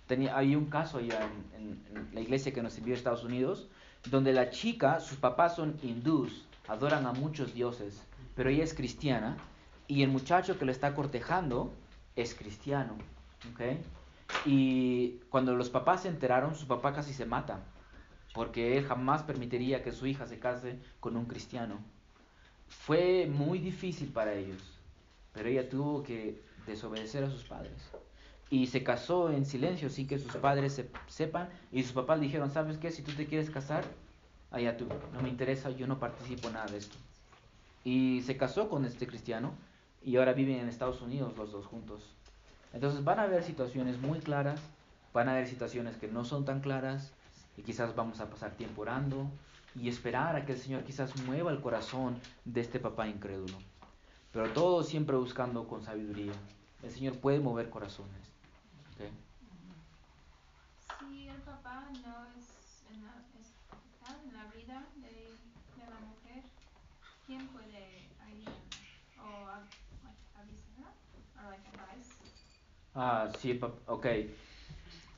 [0.09, 1.81] Tenía, hay un caso allá en,
[2.13, 3.69] la iglesia que nos envió a Estados Unidos,
[4.11, 8.01] donde la chica, sus papás son hindús, adoran a muchos dioses,
[8.35, 9.37] pero ella es cristiana
[9.93, 11.73] y el muchacho que le está cortejando
[12.17, 12.97] es cristiano.
[13.53, 13.79] ¿okay?
[14.47, 17.61] Y cuando los papás se enteraron, su papá casi se mata,
[18.35, 21.79] porque él jamás permitiría que su hija se case con un cristiano.
[22.69, 24.63] Fue muy difícil para ellos,
[25.33, 27.73] pero ella tuvo que desobedecer a sus padres.
[28.51, 32.51] y se casó en silencio sin que sus padres se- sepan y sus papás dijeron,
[32.51, 32.91] ¿sabes qué?
[32.91, 33.83] Si tú te quieres casar,
[34.51, 36.97] allá tú, no me interesa, yo no participo en nada de esto.
[37.83, 39.55] Y se casó con este cristiano
[40.05, 42.03] y ahora viven en Estados Unidos los dos juntos.
[42.73, 44.61] Entonces van a haber situaciones muy claras,
[45.13, 47.13] van a haber situaciones que no son tan claras
[47.57, 49.31] y quizás vamos a pasar tiempo orando
[49.75, 53.59] y esperar a que el Señor quizás mueva el corazón de este papá incrédulo.
[54.33, 56.33] Pero todo siempre buscando con sabiduría.
[56.83, 58.31] El Señor puede mover corazones.
[58.95, 59.11] ¿ok?
[60.99, 63.03] Si el papá no es en
[64.33, 66.43] la, vida de la mujer,
[67.27, 67.82] ¿quién puede
[72.95, 74.07] Ah, sí, ok.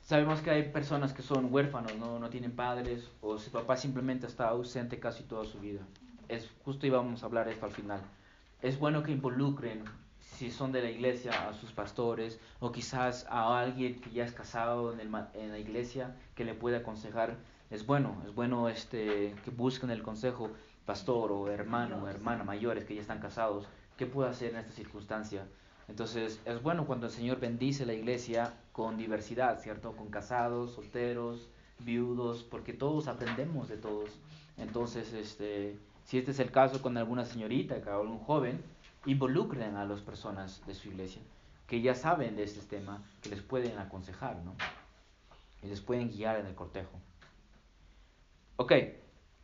[0.01, 2.19] Sabemos que hay personas que son huérfanos, ¿no?
[2.19, 5.81] no tienen padres, o su papá simplemente está ausente casi toda su vida.
[6.29, 7.99] Es justo íbamos a hablar esto al final.
[8.61, 9.83] Es bueno que involucren,
[10.21, 14.31] si son de la iglesia, a sus pastores, o quizás a alguien que ya es
[14.31, 17.35] casado en, el en la iglesia que le pueda aconsejar.
[17.71, 20.51] Es bueno, es bueno este, que busquen el consejo,
[20.85, 23.67] pastor o hermano o hermana mayores que ya están casados,
[23.97, 25.45] ¿qué puedo hacer en esta circunstancia?
[25.87, 29.95] Entonces es bueno cuando el Señor bendice la iglesia con diversidad, ¿cierto?
[29.95, 31.47] Con casados, solteros,
[31.79, 34.09] viudos, porque todos aprendemos de todos.
[34.57, 38.63] Entonces, este, si este es el caso con alguna señorita o algún joven,
[39.05, 41.21] involucren a las personas de su iglesia
[41.67, 44.55] que ya saben de este tema, que les pueden aconsejar, ¿no?
[45.63, 46.99] Y les pueden guiar en el cortejo.
[48.57, 48.73] Ok,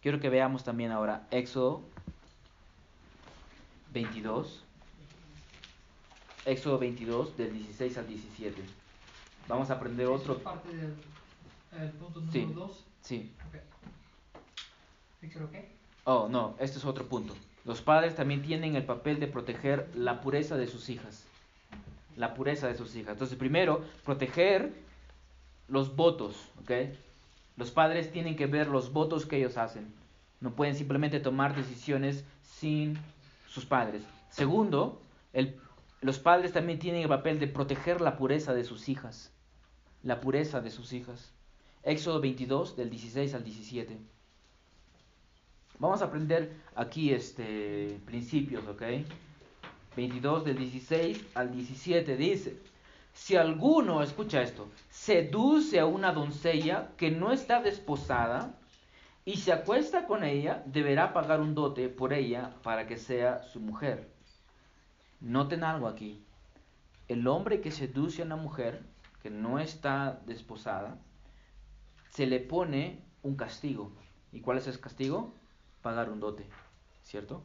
[0.01, 1.83] quiero que veamos también ahora Éxodo
[3.93, 4.63] 22.
[6.45, 8.61] Éxodo 22, del 16 al 17.
[9.47, 10.33] Vamos a aprender ¿Eso otro.
[10.33, 10.93] es parte del
[11.79, 12.41] el punto Sí.
[12.41, 12.85] número 2?
[13.01, 13.31] Sí.
[13.47, 13.55] Ok.
[15.21, 15.55] Picture, ok?
[16.05, 17.35] Oh, no, este es otro punto.
[17.63, 21.25] Los padres también tienen el papel de proteger la pureza de sus hijas.
[22.17, 23.13] La pureza de sus hijas.
[23.13, 24.73] Entonces, primero, proteger
[25.67, 26.71] los votos, ¿ok?
[27.55, 29.93] Los padres tienen que ver los votos que ellos hacen.
[30.39, 32.97] No pueden simplemente tomar decisiones sin
[33.47, 34.01] sus padres.
[34.31, 34.99] Segundo,
[35.33, 35.55] el-
[36.01, 39.31] los padres también tienen el papel de proteger la pureza de sus hijas.
[40.03, 41.31] La pureza de sus hijas.
[41.83, 43.97] Éxodo 22, del 16 al 17.
[45.77, 48.83] Vamos a aprender aquí este principios, ¿ok?
[49.95, 52.57] 22 del 16 al 17 dice,
[53.13, 58.53] si alguno, escucha esto, seduce a una doncella que no está desposada
[59.25, 63.59] y se acuesta con ella, deberá pagar un dote por ella para que sea su
[63.59, 64.10] mujer.
[65.21, 66.23] Noten algo aquí.
[67.07, 68.83] El hombre que seduce a una mujer
[69.21, 70.97] que no está desposada,
[72.09, 73.91] se le pone un castigo.
[74.31, 75.31] ¿Y cuál es ese castigo?
[75.81, 76.45] Pagar un dote,
[77.03, 77.43] ¿cierto?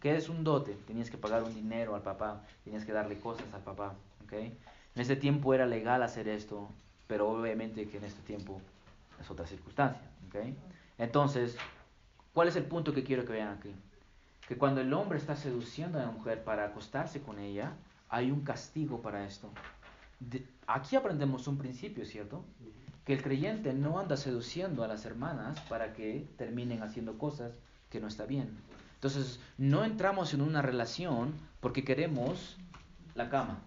[0.00, 0.74] ¿Qué es un dote?
[0.86, 3.94] Tenías que pagar un dinero al papá, tenías que darle cosas al papá,
[4.24, 4.32] ¿ok?
[4.32, 4.56] En
[4.94, 6.68] ese tiempo era legal hacer esto,
[7.06, 8.60] pero obviamente que en este tiempo
[9.20, 10.54] es otra circunstancia, ¿ok?
[10.98, 11.56] Entonces,
[12.34, 13.74] ¿cuál es el punto que quiero que vean aquí?
[14.48, 17.72] Que cuando el hombre está seduciendo a la mujer para acostarse con ella,
[18.08, 19.50] hay un castigo para esto.
[20.66, 22.44] Aquí aprendemos un principio, ¿cierto?
[23.04, 27.52] Que el creyente no anda seduciendo a las hermanas para que terminen haciendo cosas
[27.90, 28.56] que no está bien.
[28.94, 32.56] Entonces, no entramos en una relación porque queremos
[33.14, 33.60] la cama,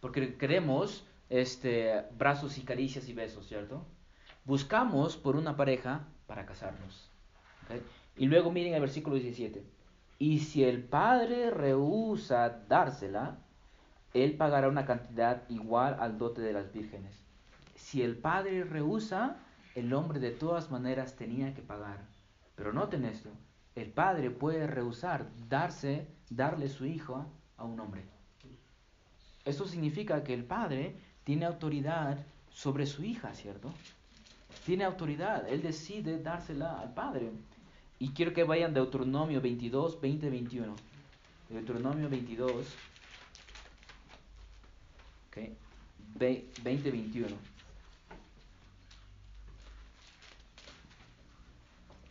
[0.00, 3.84] porque queremos este, brazos y caricias y besos, ¿cierto?
[4.44, 7.08] Buscamos por una pareja para casarnos.
[8.16, 9.62] Y luego miren el versículo 17.
[10.20, 13.38] Y si el padre rehúsa dársela,
[14.12, 17.24] él pagará una cantidad igual al dote de las vírgenes.
[17.74, 19.38] Si el padre rehúsa,
[19.74, 22.04] el hombre de todas maneras tenía que pagar.
[22.54, 23.30] Pero noten esto,
[23.74, 27.24] el padre puede rehusar darse, darle su hijo
[27.56, 28.04] a un hombre.
[29.46, 32.18] Esto significa que el padre tiene autoridad
[32.50, 33.72] sobre su hija, ¿cierto?
[34.66, 37.32] Tiene autoridad, él decide dársela al padre.
[38.00, 40.74] Y quiero que vayan Deuteronomio 22, 20, 21.
[41.50, 42.50] Deuteronomio 22,
[45.28, 45.36] ok,
[46.16, 47.36] ve- 20, 21.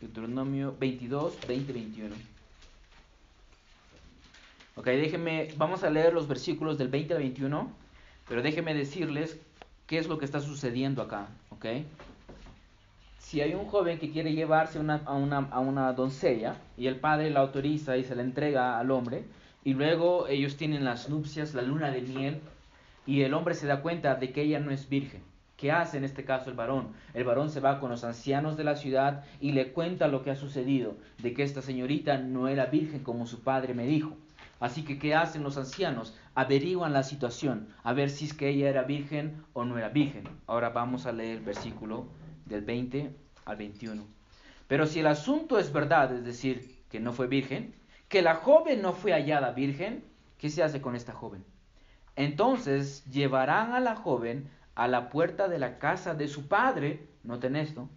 [0.00, 2.14] Deuteronomio 22, 20, 21.
[4.76, 7.70] Ok, déjenme, vamos a leer los versículos del 20 al 21,
[8.28, 9.38] pero déjenme decirles
[9.88, 11.66] qué es lo que está sucediendo acá, ok.
[13.30, 16.96] Si hay un joven que quiere llevarse una- a, una, a una doncella y el
[16.96, 19.22] padre la autoriza y se la entrega al hombre,
[19.62, 22.40] y luego ellos tienen las nupcias, la luna de miel,
[23.06, 25.22] y el hombre se da cuenta de que ella no es virgen.
[25.56, 26.88] ¿Qué hace en este caso el varón?
[27.14, 30.32] El varón se va con los ancianos de la ciudad y le cuenta lo que
[30.32, 34.16] ha sucedido, de que esta señorita no era virgen como su padre me dijo.
[34.58, 36.16] Así que, ¿qué hacen los ancianos?
[36.34, 40.24] Averiguan la situación, a ver si es que ella era virgen o no era virgen.
[40.48, 42.06] Ahora vamos a leer el versículo
[42.50, 43.10] del 20
[43.46, 44.04] al 21.
[44.68, 47.74] Pero si el asunto es verdad, es decir, que no fue virgen,
[48.08, 50.04] que la joven no fue hallada virgen,
[50.36, 51.44] ¿qué se hace con esta joven?
[52.16, 57.56] Entonces llevarán a la joven a la puerta de la casa de su padre, noten
[57.56, 57.88] esto,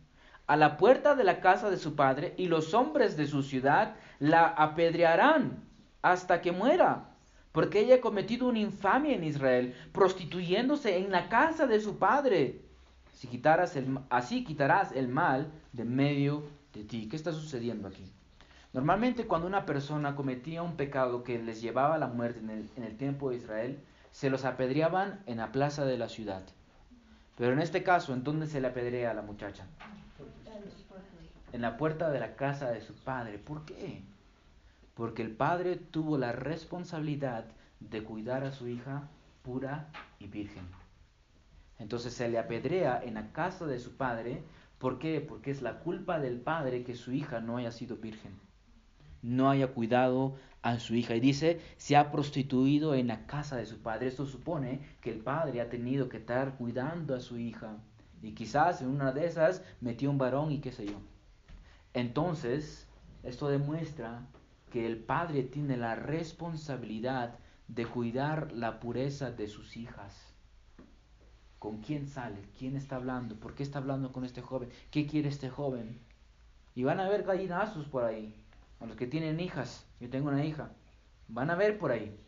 [0.48, 3.96] a la puerta de la casa de su padre, y los hombres de su ciudad
[4.20, 5.64] la apedrearán
[6.02, 7.10] hasta que muera,
[7.54, 12.63] porque ella ha cometido una infamia en Israel, prostituyéndose en la casa de su padre.
[14.10, 16.44] Así quitarás el mal de medio
[16.74, 17.08] de ti.
[17.10, 18.06] ¿Qué está sucediendo aquí?
[18.74, 22.70] Normalmente cuando una persona cometía un pecado que les llevaba a la muerte en el,
[22.76, 23.80] en el tiempo de Israel,
[24.12, 26.44] se los apedreaban en la plaza de la ciudad.
[27.38, 29.66] Pero en este caso, ¿en dónde se le apedrea a la muchacha?
[31.52, 33.38] En la puerta de la casa de su padre.
[33.38, 34.02] ¿Por qué?
[34.96, 37.46] porque el padre tuvo la responsabilidad
[37.80, 39.10] de cuidar a su hija
[39.42, 39.88] pura
[40.20, 40.83] y virgen.
[41.84, 44.42] Entonces se le apedrea en la casa de su padre.
[44.78, 45.20] ¿Por qué?
[45.20, 48.40] Porque es la culpa del padre que su hija no haya sido virgen,
[49.22, 51.14] no haya cuidado a su hija.
[51.14, 54.08] Y dice, se ha prostituido en la casa de su padre.
[54.08, 57.76] Esto supone que el padre ha tenido que estar cuidando a su hija.
[58.22, 61.02] Y quizás en una de esas metió un varón y qué sé yo.
[61.94, 62.88] Entonces,
[63.24, 64.26] esto demuestra
[64.72, 70.33] que el padre tiene la responsabilidad de cuidar la pureza de sus hijas.
[71.64, 72.42] ¿Con quién sale?
[72.60, 73.38] ¿Quién está hablando?
[73.38, 74.68] ¿Por qué está hablando con este joven?
[74.92, 75.98] ¿Qué quiere este joven?
[76.76, 78.36] Y van a ver gallinazos por ahí.
[78.82, 79.86] A los que tienen hijas.
[80.02, 80.72] Yo tengo una hija.
[81.30, 82.20] Van a ver por ahí.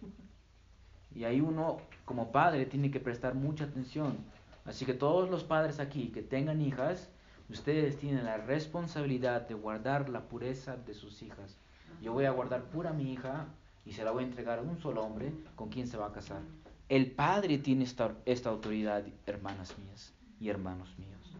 [1.13, 4.19] Y ahí uno, como padre, tiene que prestar mucha atención.
[4.63, 7.09] Así que todos los padres aquí que tengan hijas,
[7.49, 11.57] ustedes tienen la responsabilidad de guardar la pureza de sus hijas.
[12.01, 13.47] Yo voy a guardar pura mi hija
[13.86, 16.13] y se la voy a entregar a un solo hombre con quien se va a
[16.13, 16.39] casar.
[16.88, 21.33] El padre tiene esta, esta autoridad, hermanas mías y hermanos míos.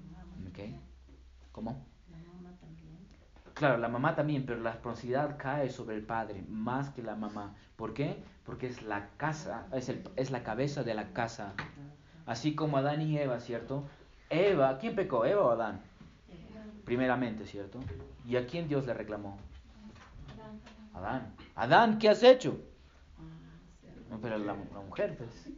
[0.50, 0.80] ¿Okay?
[1.52, 1.86] ¿Cómo?
[3.54, 7.56] Claro, la mamá también, pero la responsabilidad cae sobre el padre más que la mamá.
[7.78, 8.18] ¿Por qué?
[8.46, 11.54] Porque es la casa, es, el, es la cabeza de la casa.
[12.26, 13.84] Así como Adán y Eva, ¿cierto?
[14.30, 15.26] Eva, ¿quién pecó?
[15.26, 15.80] ¿Eva o Adán?
[16.84, 17.80] Primeramente, ¿cierto?
[18.26, 19.38] ¿Y a quién Dios le reclamó?
[20.94, 21.34] Adán.
[21.56, 22.60] Adán, ¿qué has hecho?
[24.22, 25.50] Pero la, mujer, pues.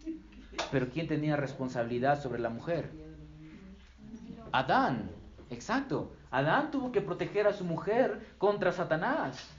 [0.72, 2.92] Pero ¿quién tenía responsabilidad sobre la mujer?
[4.52, 5.12] Adán,
[5.50, 6.14] exacto.
[6.32, 9.54] Adán tuvo que proteger a su mujer contra Satanás.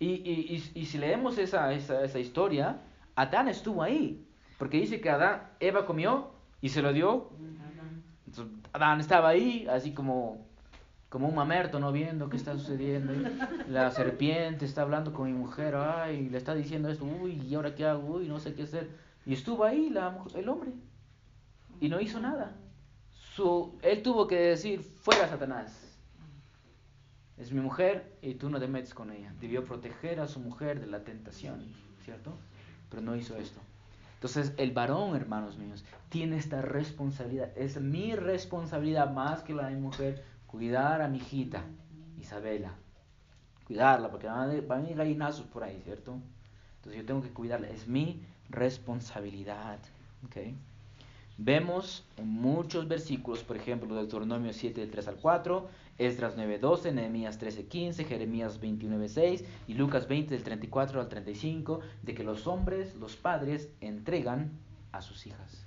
[0.00, 2.80] Y, si leemos esa, esa, historia,
[3.16, 4.24] Adán estuvo ahí.
[4.58, 6.30] Porque dice que Adán, Eva comió
[6.60, 7.30] y se lo dio.
[8.72, 10.47] Adán estaba ahí, así como
[11.08, 11.90] como un mamerto, ¿no?
[11.92, 13.12] Viendo qué está sucediendo.
[13.68, 17.74] La serpiente está hablando con mi mujer, ay, le está diciendo esto, uy, ¿y ahora
[17.74, 18.16] qué hago?
[18.16, 18.90] Uy, no sé qué hacer.
[19.24, 20.72] Y estuvo ahí la, el hombre
[21.80, 22.56] y no hizo nada.
[23.34, 25.84] Su, él tuvo que decir, fuera Satanás.
[27.36, 29.32] Es mi mujer y tú no te metes con ella.
[29.40, 31.72] Debió proteger a su mujer de la tentación,
[32.04, 32.36] ¿cierto?
[32.90, 33.60] Pero no hizo esto.
[34.14, 37.56] Entonces el varón, hermanos míos, tiene esta responsabilidad.
[37.56, 41.62] Es mi responsabilidad más que la de mi mujer cuidar a mi hijita,
[42.20, 42.72] Isabela.
[43.66, 46.18] Cuidarla, porque van a, ir gallinazos por ahí, ¿cierto?
[46.76, 47.68] Entonces yo tengo que cuidarla.
[47.68, 49.78] Es mi responsabilidad.
[50.26, 50.56] ¿okay?
[51.36, 55.68] Vemos en muchos versículos, por ejemplo, Deuteronomio 7, del 3 al 4,
[55.98, 61.08] Esdras 9, 12, Nehemías 13, 15, Jeremías 29, 6 y Lucas 20, del 34 al
[61.08, 64.50] 35, de que los hombres, los padres, entregan
[64.90, 65.64] a sus hijas.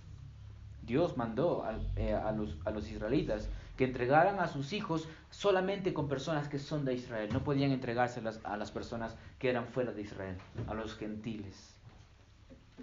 [0.81, 3.49] Dios mandó a, eh, a, los, a los israelitas
[3.81, 7.29] que entregaran a sus hijos solamente con personas que son de Israel.
[7.33, 11.73] No podían entregárselas a las personas que eran fuera de Israel, a los gentiles.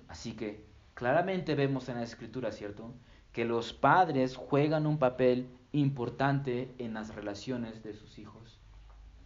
[0.09, 2.93] Así que claramente vemos en la escritura, ¿cierto?
[3.33, 8.59] Que los padres juegan un papel importante en las relaciones de sus hijos,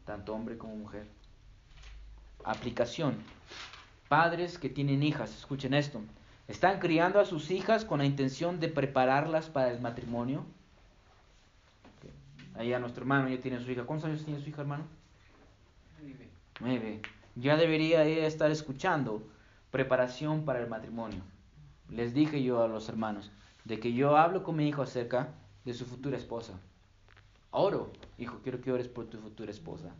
[0.04, 1.06] tanto hombre como mujer.
[2.44, 3.14] Aplicación.
[4.10, 6.02] Padres que tienen hijas, escuchen esto.
[6.48, 10.44] ¿Están criando a sus hijas con la intención de prepararlas para el matrimonio?
[12.54, 13.84] Ahí a nuestro hermano ya tiene su hija.
[13.84, 14.84] ¿Cuántos años tiene su hija, hermano?
[16.00, 16.28] Nueve.
[16.60, 17.02] Nueve.
[17.34, 19.22] Ya debería estar escuchando
[19.70, 21.22] preparación para el matrimonio.
[21.88, 23.32] Les dije yo a los hermanos
[23.64, 25.28] de que yo hablo con mi hijo acerca
[25.64, 26.58] de su futura esposa.
[27.50, 29.94] Oro, hijo, quiero que ores por tu futura esposa.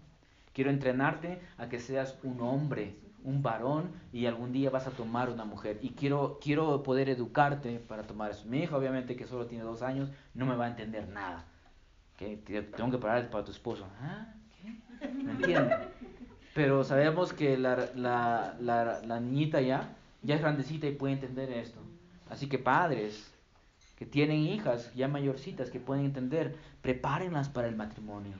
[0.52, 5.30] Quiero entrenarte a que seas un hombre, un varón y algún día vas a tomar
[5.30, 5.78] una mujer.
[5.82, 8.46] Y quiero, quiero poder educarte para tomar eso.
[8.46, 11.46] Mi hija, obviamente, que solo tiene dos años, no me va a entender nada.
[12.76, 13.86] Tengo que parar para tu esposo.
[14.00, 14.26] ¿Ah?
[14.60, 15.08] ¿Qué?
[15.08, 15.78] ¿Me entienden?
[16.54, 21.50] Pero sabemos que la, la, la, la niñita ya, ya es grandecita y puede entender
[21.50, 21.80] esto.
[22.28, 23.32] Así que padres
[23.96, 28.34] que tienen hijas ya mayorcitas que pueden entender, prepárenlas para el matrimonio.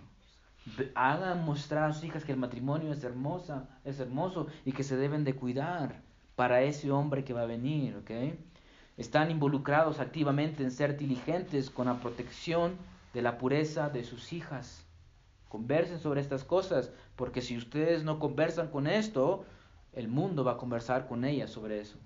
[0.95, 4.97] Hagan mostrar a sus hijas que el matrimonio es hermosa, es hermoso y que se
[4.97, 6.03] deben de cuidar
[6.37, 8.35] para ese hombre que va a venir, ¿ok?
[8.97, 12.77] Están involucrados activamente en ser diligentes con la protección
[13.13, 14.87] de la pureza de sus hijas.
[15.49, 19.45] Conversen sobre estas cosas, porque si ustedes no conversan con esto,
[19.93, 21.99] el mundo va a conversar con ellas sobre eso.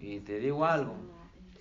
[0.00, 0.96] Y te digo algo,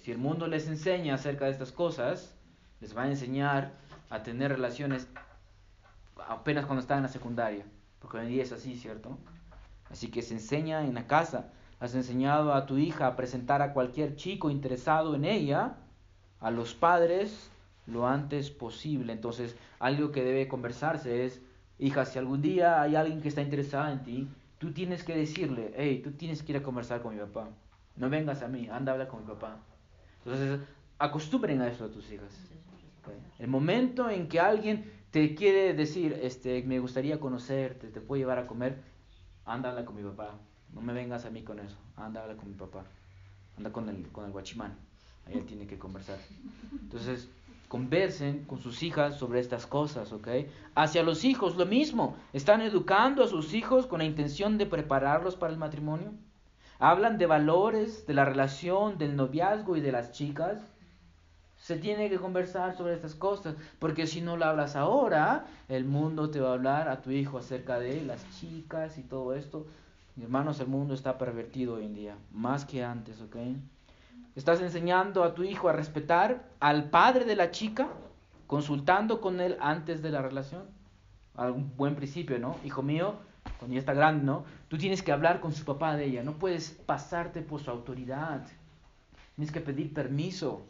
[0.01, 2.35] si el mundo les enseña acerca de estas cosas,
[2.79, 3.73] les va a enseñar
[4.09, 5.07] a tener relaciones
[6.27, 7.65] apenas cuando están en la secundaria,
[7.99, 9.17] porque hoy en día es así, ¿cierto?
[9.91, 11.51] Así que se enseña en la casa.
[11.79, 15.75] Has enseñado a tu hija a presentar a cualquier chico interesado en ella,
[16.39, 17.50] a los padres,
[17.87, 19.13] lo antes posible.
[19.13, 21.41] Entonces, algo que debe conversarse es,
[21.79, 24.27] hija, si algún día hay alguien que está interesado en ti,
[24.57, 27.49] tú tienes que decirle, hey, tú tienes que ir a conversar con mi papá.
[27.95, 29.57] No vengas a mí, anda a hablar con mi papá.
[30.23, 30.59] Entonces,
[30.99, 32.31] acostumbren a eso a tus hijas.
[33.39, 38.37] El momento en que alguien te quiere decir, este, me gustaría conocerte, te puedo llevar
[38.37, 38.77] a comer,
[39.45, 40.37] anda a hablar con mi papá.
[40.73, 42.85] No me vengas a mí con eso, anda a hablar con mi papá.
[43.57, 44.77] Anda con el, con el guachimán.
[45.25, 46.17] Ahí él tiene que conversar.
[46.71, 47.29] Entonces,
[47.71, 50.27] conversen con sus hijas sobre estas cosas, ¿ok?
[50.75, 52.17] Hacia los hijos, lo mismo.
[52.33, 56.11] ¿Están educando a sus hijos con la intención de prepararlos para el matrimonio?
[56.79, 60.59] Hablan de valores, de la relación, del noviazgo y de las chicas.
[61.55, 66.29] Se tiene que conversar sobre estas cosas, porque si no lo hablas ahora, el mundo
[66.29, 69.65] te va a hablar a tu hijo acerca de las chicas y todo esto.
[70.21, 73.37] Hermanos, el mundo está pervertido hoy en día, más que antes, ¿ok?
[74.35, 77.89] Estás enseñando a tu hijo a respetar al padre de la chica,
[78.47, 80.63] consultando con él antes de la relación.
[81.35, 82.55] Algún buen principio, ¿no?
[82.63, 83.15] Hijo mío,
[83.59, 84.45] cuando ya está grande, ¿no?
[84.69, 88.45] Tú tienes que hablar con su papá de ella, no puedes pasarte por su autoridad.
[89.35, 90.61] Tienes que pedir permiso.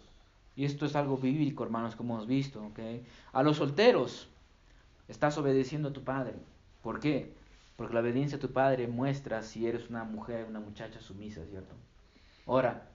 [0.56, 2.80] Y esto es algo bíblico, hermanos, como hemos visto, ¿ok?
[3.32, 4.28] A los solteros,
[5.08, 6.36] estás obedeciendo a tu padre.
[6.82, 7.34] ¿Por qué?
[7.76, 11.76] Porque la obediencia a tu padre muestra si eres una mujer, una muchacha sumisa, ¿cierto?
[12.46, 12.91] Ahora,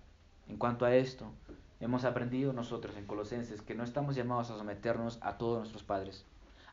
[0.49, 1.33] en cuanto a esto,
[1.81, 6.25] hemos aprendido nosotros en Colosenses que no estamos llamados a someternos a todos nuestros padres.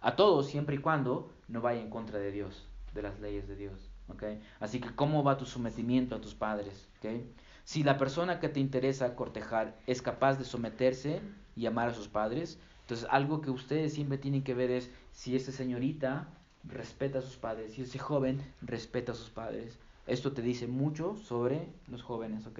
[0.01, 3.55] A todos, siempre y cuando no vaya en contra de Dios, de las leyes de
[3.55, 3.89] Dios.
[4.09, 4.24] ¿ok?
[4.59, 6.88] Así que, ¿cómo va tu sometimiento a tus padres?
[6.99, 7.21] ¿ok?
[7.63, 11.21] Si la persona que te interesa cortejar es capaz de someterse
[11.55, 15.36] y amar a sus padres, entonces algo que ustedes siempre tienen que ver es si
[15.36, 16.28] esa señorita
[16.65, 19.80] respeta a sus padres, si ese joven respeta a sus padres.
[20.05, 22.59] Esto te dice mucho sobre los jóvenes, ¿ok?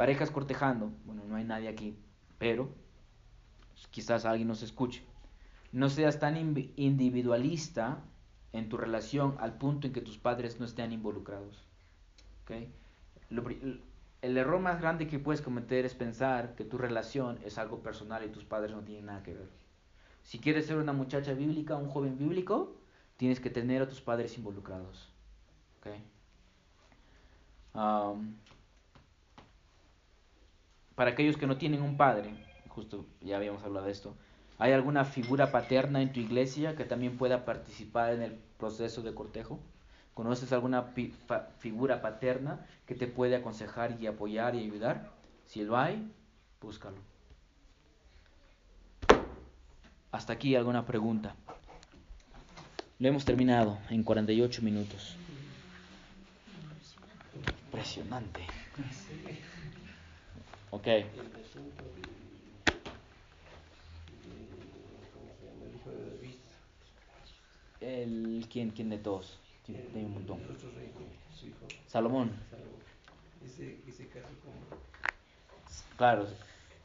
[0.00, 1.94] Parejas cortejando, bueno, no hay nadie aquí,
[2.38, 2.70] pero
[3.90, 5.02] quizás alguien nos escuche.
[5.72, 7.98] No seas tan individualista
[8.54, 11.66] en tu relación al punto en que tus padres no estén involucrados.
[12.44, 12.66] ¿ok?
[13.28, 13.82] Lo pri-
[14.22, 18.24] el error más grande que puedes cometer es pensar que tu relación es algo personal
[18.24, 19.50] y tus padres no tienen nada que ver.
[20.22, 22.74] Si quieres ser una muchacha bíblica, un joven bíblico,
[23.18, 25.12] tienes que tener a tus padres involucrados.
[25.80, 25.88] ¿ok?
[27.74, 28.36] Am,
[31.00, 32.28] para aquellos que no tienen un padre,
[32.68, 34.14] justo ya habíamos hablado de esto,
[34.58, 39.14] ¿hay alguna figura paterna en tu iglesia que también pueda participar en el proceso de
[39.14, 39.58] cortejo?
[40.12, 40.92] ¿Conoces alguna
[41.58, 45.10] figura paterna que te puede aconsejar y apoyar y ayudar?
[45.46, 46.12] Si lo hay,
[46.60, 46.98] búscalo.
[50.12, 51.34] Hasta aquí alguna pregunta.
[52.98, 55.16] Lo hemos terminado en 48 minutos.
[57.72, 58.42] Impresionante.
[60.72, 60.86] Ok.
[60.86, 62.02] El asunto de,
[65.76, 66.36] hijo de David.
[68.50, 69.38] ¿quién, ¿Quién de todos?
[69.66, 70.38] Sí, un montón.
[71.34, 72.30] Su hijo, Salomón.
[73.44, 74.52] Ese casó con
[75.96, 76.26] Claro.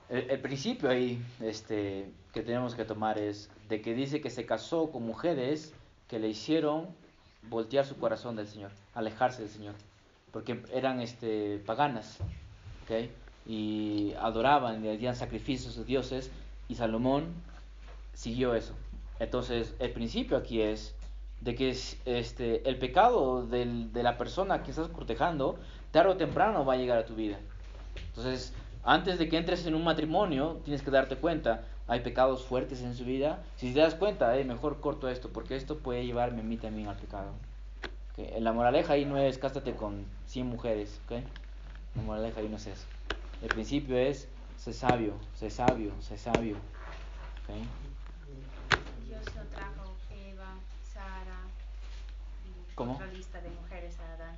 [0.09, 4.45] El, el principio ahí este, que tenemos que tomar es de que dice que se
[4.45, 5.73] casó con mujeres
[6.07, 6.87] que le hicieron
[7.49, 9.75] voltear su corazón del Señor, alejarse del Señor,
[10.31, 12.19] porque eran este, paganas,
[12.83, 13.09] ¿ok?
[13.45, 16.31] Y adoraban, le hacían sacrificios a sus dioses,
[16.67, 17.25] y Salomón
[18.13, 18.73] siguió eso.
[19.19, 20.95] Entonces, el principio aquí es
[21.41, 25.59] de que es, este, el pecado del- de la persona que estás cortejando,
[25.91, 27.37] tarde o temprano va a llegar a tu vida.
[28.07, 32.81] Entonces, antes de que entres en un matrimonio, tienes que darte cuenta, hay pecados fuertes
[32.81, 33.43] en su vida.
[33.57, 36.87] Si te das cuenta, eh, mejor corto esto, porque esto puede llevarme a mí también
[36.87, 37.31] al pecado.
[38.13, 38.39] ¿ok?
[38.39, 41.11] La moraleja ahí no es cásate con 100 mujeres, ¿ok?
[41.95, 42.85] La moraleja ahí no es eso.
[43.45, 44.27] El principio es,
[44.57, 46.55] sé sabio, sé sabio, sé sabio.
[46.55, 47.53] ¿ok?
[49.07, 49.95] Dios lo trajo
[50.31, 50.55] Eva,
[50.91, 51.37] Sara,
[52.73, 52.93] ¿Cómo?
[52.93, 54.35] otra lista de mujeres a Adán.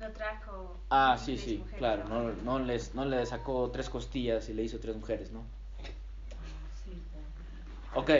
[0.00, 0.76] No trajo.
[0.90, 2.04] Ah, sí, sí, mujeres claro.
[2.10, 5.42] No, no, les, no le sacó tres costillas y le hizo tres mujeres, ¿no?
[7.94, 8.10] Ok,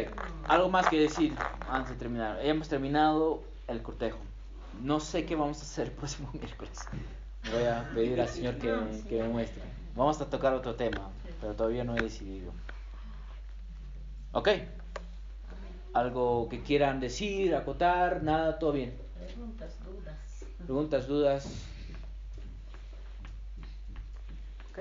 [0.48, 1.34] algo más que decir
[1.68, 2.38] antes de terminar.
[2.38, 4.18] Ya hemos terminado el cortejo.
[4.82, 6.88] No sé qué vamos a hacer el próximo miércoles.
[7.52, 8.72] Voy a pedir al Señor que,
[9.08, 9.62] que me muestre.
[9.96, 11.10] Vamos a tocar otro tema,
[11.40, 12.52] pero todavía no he decidido.
[14.32, 14.48] Ok.
[15.92, 18.22] ¿Algo que quieran decir, acotar?
[18.22, 18.96] Nada, todo bien.
[19.18, 20.44] Preguntas, dudas.
[20.58, 21.46] ¿Preguntas, dudas?
[24.70, 24.78] Ok.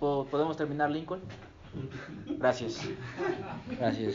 [0.00, 1.20] ¿Po- ¿Podemos terminar, Lincoln?
[2.38, 2.80] Gracias.
[3.78, 4.14] Gracias.